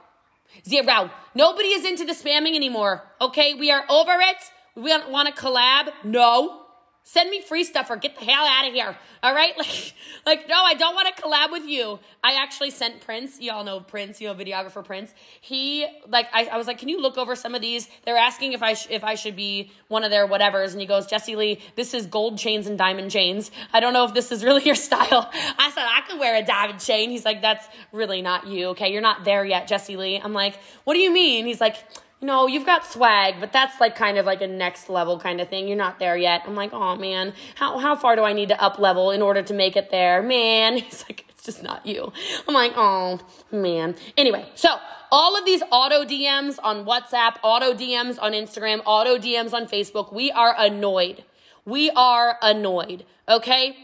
Zero. 0.68 1.10
Nobody 1.36 1.70
is 1.70 1.86
into 1.86 2.06
the 2.06 2.14
spamming 2.14 2.56
anymore. 2.56 3.04
Okay, 3.22 3.54
we 3.54 3.72
are 3.72 3.86
over 3.90 4.14
it. 4.20 4.38
We 4.76 4.90
don't 4.90 5.12
want 5.12 5.34
to 5.34 5.42
collab. 5.42 5.92
No. 6.04 6.63
Send 7.06 7.30
me 7.30 7.42
free 7.42 7.66
stuff 7.66 7.90
or 7.90 7.98
get 7.98 8.18
the 8.18 8.24
hell 8.24 8.46
out 8.46 8.66
of 8.66 8.74
here. 8.74 8.98
All 9.22 9.34
right? 9.34 9.54
Like, 9.64 9.94
like 10.26 10.50
no, 10.50 10.56
I 10.56 10.74
don't 10.74 10.96
want 10.96 11.14
to 11.16 11.22
collab 11.22 11.52
with 11.52 11.66
you. 11.66 12.00
I 12.24 12.34
actually 12.42 12.70
sent 12.70 13.02
Prince. 13.02 13.40
Y'all 13.40 13.64
know 13.64 13.80
Prince, 13.80 14.20
you 14.20 14.28
know, 14.28 14.36
videographer 14.36 14.84
Prince. 14.84 15.14
He, 15.42 15.86
like, 16.08 16.28
I, 16.34 16.46
I 16.46 16.58
was 16.58 16.68
like, 16.68 16.78
can 16.78 16.90
you 16.90 17.02
look 17.02 17.18
over 17.18 17.36
some 17.36 17.56
of 17.56 17.62
these? 17.62 17.88
They're 18.06 18.18
asking 18.18 18.54
if 18.54 18.62
I, 18.62 18.74
sh- 18.74 18.88
if 18.90 19.04
I 19.04 19.16
should 19.16 19.36
be 19.36 19.72
one 19.88 20.04
of 20.04 20.12
their 20.12 20.28
whatevers. 20.28 20.72
And 20.72 20.82
he 20.82 20.88
goes, 20.88 21.06
Jessie 21.06 21.36
Lee, 21.36 21.60
this 21.76 21.94
is 21.94 22.06
gold 22.06 22.38
chains 22.38 22.68
and 22.68 22.78
diamond 22.78 23.12
chains. 23.12 23.52
I 23.74 23.80
don't 23.80 23.94
know 23.94 24.06
if 24.06 24.14
this 24.14 24.32
is 24.32 24.44
really 24.44 24.64
your 24.64 24.76
style. 24.90 25.30
I 25.34 25.72
said, 25.74 25.86
I 25.86 26.02
could 26.08 26.20
wear 26.20 26.36
a 26.36 26.46
diamond 26.46 26.80
chain. 26.80 27.10
He's 27.10 27.26
like, 27.26 27.42
that's 27.42 27.68
really 27.92 28.22
not 28.22 28.48
you. 28.48 28.68
Okay. 28.70 28.92
You're 28.92 29.02
not 29.02 29.24
there 29.26 29.46
yet, 29.46 29.68
Jessie 29.68 29.98
Lee. 29.98 30.22
I'm 30.24 30.34
like, 30.34 30.58
what 30.84 30.94
do 30.94 31.00
you 31.00 31.12
mean? 31.12 31.46
He's 31.46 31.62
like, 31.62 31.78
no, 32.24 32.48
you've 32.48 32.66
got 32.66 32.86
swag, 32.86 33.36
but 33.40 33.52
that's 33.52 33.80
like 33.80 33.96
kind 33.96 34.18
of 34.18 34.26
like 34.26 34.42
a 34.42 34.48
next 34.48 34.90
level 34.90 35.20
kind 35.20 35.42
of 35.42 35.50
thing. 35.50 35.68
You're 35.68 35.78
not 35.78 36.00
there 36.00 36.18
yet. 36.18 36.44
I'm 36.48 36.56
like, 36.56 36.72
oh 36.74 36.96
man, 36.96 37.34
how, 37.56 37.78
how 37.78 37.96
far 37.96 38.16
do 38.16 38.24
I 38.24 38.34
need 38.34 38.50
to 38.50 38.62
up 38.62 38.80
level 38.80 39.12
in 39.12 39.22
order 39.22 39.42
to 39.44 39.54
make 39.54 39.76
it 39.76 39.92
there? 39.92 40.22
Man, 40.22 40.78
he's 40.78 41.04
like, 41.04 41.26
it's 41.30 41.44
just 41.44 41.62
not 41.62 41.86
you. 41.86 42.12
I'm 42.48 42.54
like, 42.54 42.74
oh 42.76 43.20
man. 43.52 43.96
Anyway, 44.18 44.50
so 44.56 44.78
all 45.12 45.38
of 45.38 45.46
these 45.46 45.62
auto 45.70 46.04
DMs 46.04 46.58
on 46.64 46.86
WhatsApp, 46.86 47.36
auto 47.44 47.74
DMs 47.74 48.18
on 48.22 48.32
Instagram, 48.32 48.82
auto 48.86 49.18
DMs 49.18 49.54
on 49.54 49.68
Facebook, 49.68 50.12
we 50.14 50.32
are 50.32 50.56
annoyed. 50.58 51.24
We 51.66 51.92
are 51.92 52.38
annoyed. 52.42 53.06
Okay. 53.28 53.78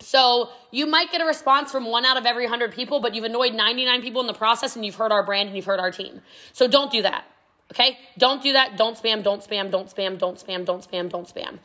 So 0.00 0.50
you 0.70 0.86
might 0.86 1.10
get 1.10 1.20
a 1.20 1.24
response 1.24 1.72
from 1.72 1.86
one 1.86 2.04
out 2.04 2.16
of 2.16 2.26
every 2.26 2.44
100 2.44 2.72
people, 2.72 3.00
but 3.00 3.14
you've 3.14 3.24
annoyed 3.24 3.54
99 3.54 4.02
people 4.02 4.20
in 4.20 4.26
the 4.26 4.34
process 4.34 4.76
and 4.76 4.84
you've 4.84 4.94
hurt 4.94 5.10
our 5.10 5.24
brand 5.24 5.48
and 5.48 5.56
you've 5.56 5.64
hurt 5.64 5.80
our 5.80 5.90
team. 5.90 6.20
So 6.52 6.68
don't 6.68 6.92
do 6.92 7.02
that. 7.02 7.24
Okay? 7.72 7.98
Don't 8.16 8.42
do 8.42 8.52
that. 8.52 8.76
Don't 8.76 8.96
spam, 8.96 9.22
don't 9.22 9.42
spam, 9.42 9.70
don't 9.70 9.88
spam, 9.88 10.18
don't 10.18 10.36
spam, 10.36 10.64
don't 10.64 10.82
spam, 10.88 11.10
don't 11.10 11.26
spam. 11.26 11.58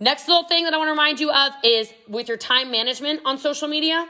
Next 0.00 0.28
little 0.28 0.44
thing 0.44 0.64
that 0.64 0.74
I 0.74 0.76
want 0.76 0.88
to 0.88 0.92
remind 0.92 1.20
you 1.20 1.30
of 1.30 1.52
is 1.64 1.92
with 2.08 2.28
your 2.28 2.36
time 2.36 2.70
management 2.70 3.20
on 3.24 3.38
social 3.38 3.68
media. 3.68 4.06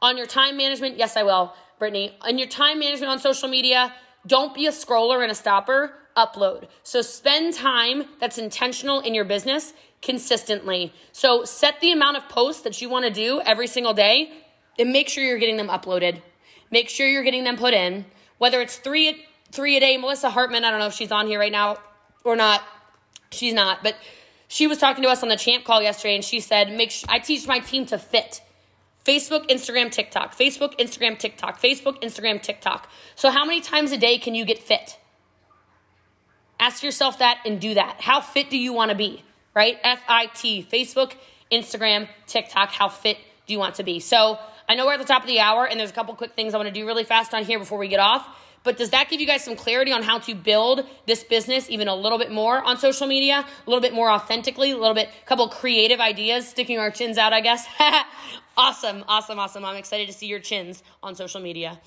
On 0.00 0.16
your 0.16 0.26
time 0.26 0.56
management, 0.56 0.98
yes, 0.98 1.16
I 1.16 1.22
will, 1.22 1.54
Brittany. 1.78 2.16
On 2.20 2.38
your 2.38 2.48
time 2.48 2.78
management 2.78 3.10
on 3.10 3.18
social 3.18 3.48
media, 3.48 3.92
don't 4.26 4.54
be 4.54 4.66
a 4.66 4.70
scroller 4.70 5.22
and 5.22 5.30
a 5.30 5.34
stopper. 5.34 5.94
upload. 6.16 6.68
So 6.82 7.00
spend 7.00 7.54
time 7.54 8.04
that's 8.20 8.38
intentional 8.38 9.00
in 9.00 9.14
your 9.14 9.24
business 9.24 9.72
consistently. 10.02 10.92
So 11.12 11.44
set 11.44 11.80
the 11.80 11.92
amount 11.92 12.18
of 12.18 12.28
posts 12.28 12.62
that 12.62 12.82
you 12.82 12.90
want 12.90 13.06
to 13.06 13.10
do 13.10 13.40
every 13.40 13.66
single 13.66 13.94
day 13.94 14.30
and 14.78 14.92
make 14.92 15.08
sure 15.08 15.24
you're 15.24 15.38
getting 15.38 15.56
them 15.56 15.68
uploaded. 15.68 16.20
Make 16.70 16.88
sure 16.88 17.08
you're 17.08 17.22
getting 17.22 17.44
them 17.44 17.56
put 17.56 17.74
in. 17.74 18.04
Whether 18.38 18.60
it's 18.60 18.76
three 18.76 19.24
three 19.52 19.76
a 19.76 19.80
day, 19.80 19.96
Melissa 19.96 20.30
Hartman, 20.30 20.64
I 20.64 20.70
don't 20.70 20.80
know 20.80 20.86
if 20.86 20.94
she's 20.94 21.12
on 21.12 21.26
here 21.26 21.38
right 21.38 21.52
now 21.52 21.78
or 22.24 22.36
not. 22.36 22.62
She's 23.30 23.54
not, 23.54 23.82
but 23.82 23.94
she 24.48 24.66
was 24.66 24.78
talking 24.78 25.02
to 25.04 25.08
us 25.08 25.22
on 25.22 25.28
the 25.28 25.36
champ 25.36 25.64
call 25.64 25.80
yesterday 25.80 26.14
and 26.14 26.24
she 26.24 26.40
said, 26.40 26.72
"Make 26.72 26.90
sure 26.90 27.08
I 27.10 27.18
teach 27.18 27.46
my 27.46 27.60
team 27.60 27.86
to 27.86 27.98
fit." 27.98 28.42
Facebook, 29.04 29.48
Instagram, 29.48 29.90
TikTok. 29.90 30.36
Facebook, 30.36 30.78
Instagram, 30.78 31.18
TikTok. 31.18 31.60
Facebook, 31.60 32.00
Instagram, 32.02 32.40
TikTok. 32.40 32.88
So 33.16 33.30
how 33.30 33.44
many 33.44 33.60
times 33.60 33.90
a 33.90 33.96
day 33.96 34.18
can 34.18 34.34
you 34.34 34.44
get 34.44 34.58
fit? 34.58 34.98
Ask 36.60 36.82
yourself 36.84 37.18
that 37.18 37.40
and 37.44 37.60
do 37.60 37.74
that. 37.74 38.00
How 38.00 38.20
fit 38.20 38.48
do 38.48 38.56
you 38.56 38.72
want 38.72 38.90
to 38.90 38.96
be? 38.96 39.24
Right? 39.54 39.78
F 39.82 40.00
I 40.08 40.26
T. 40.26 40.66
Facebook, 40.70 41.14
Instagram, 41.50 42.08
TikTok. 42.26 42.70
How 42.70 42.88
fit 42.88 43.18
do 43.46 43.52
you 43.52 43.58
want 43.58 43.74
to 43.76 43.82
be? 43.82 43.98
So 43.98 44.38
I 44.68 44.76
know 44.76 44.86
we're 44.86 44.92
at 44.92 45.00
the 45.00 45.04
top 45.04 45.22
of 45.22 45.28
the 45.28 45.40
hour 45.40 45.66
and 45.66 45.80
there's 45.80 45.90
a 45.90 45.94
couple 45.94 46.14
quick 46.14 46.34
things 46.34 46.54
I 46.54 46.58
want 46.58 46.68
to 46.68 46.74
do 46.74 46.86
really 46.86 47.04
fast 47.04 47.34
on 47.34 47.44
here 47.44 47.58
before 47.58 47.78
we 47.78 47.88
get 47.88 48.00
off. 48.00 48.26
But 48.64 48.76
does 48.76 48.90
that 48.90 49.08
give 49.10 49.20
you 49.20 49.26
guys 49.26 49.44
some 49.44 49.56
clarity 49.56 49.92
on 49.92 50.02
how 50.02 50.18
to 50.20 50.34
build 50.34 50.86
this 51.06 51.24
business 51.24 51.68
even 51.68 51.88
a 51.88 51.94
little 51.94 52.18
bit 52.18 52.30
more 52.30 52.62
on 52.62 52.76
social 52.78 53.06
media, 53.06 53.44
a 53.44 53.70
little 53.70 53.80
bit 53.80 53.92
more 53.92 54.10
authentically, 54.10 54.70
a 54.70 54.76
little 54.76 54.94
bit, 54.94 55.08
a 55.22 55.26
couple 55.26 55.48
creative 55.48 56.00
ideas, 56.00 56.48
sticking 56.48 56.78
our 56.78 56.90
chins 56.90 57.18
out, 57.18 57.32
I 57.32 57.40
guess? 57.40 57.66
awesome, 58.56 59.04
awesome, 59.08 59.38
awesome. 59.38 59.64
I'm 59.64 59.76
excited 59.76 60.06
to 60.06 60.12
see 60.12 60.26
your 60.26 60.40
chins 60.40 60.82
on 61.02 61.14
social 61.14 61.40
media. 61.40 61.80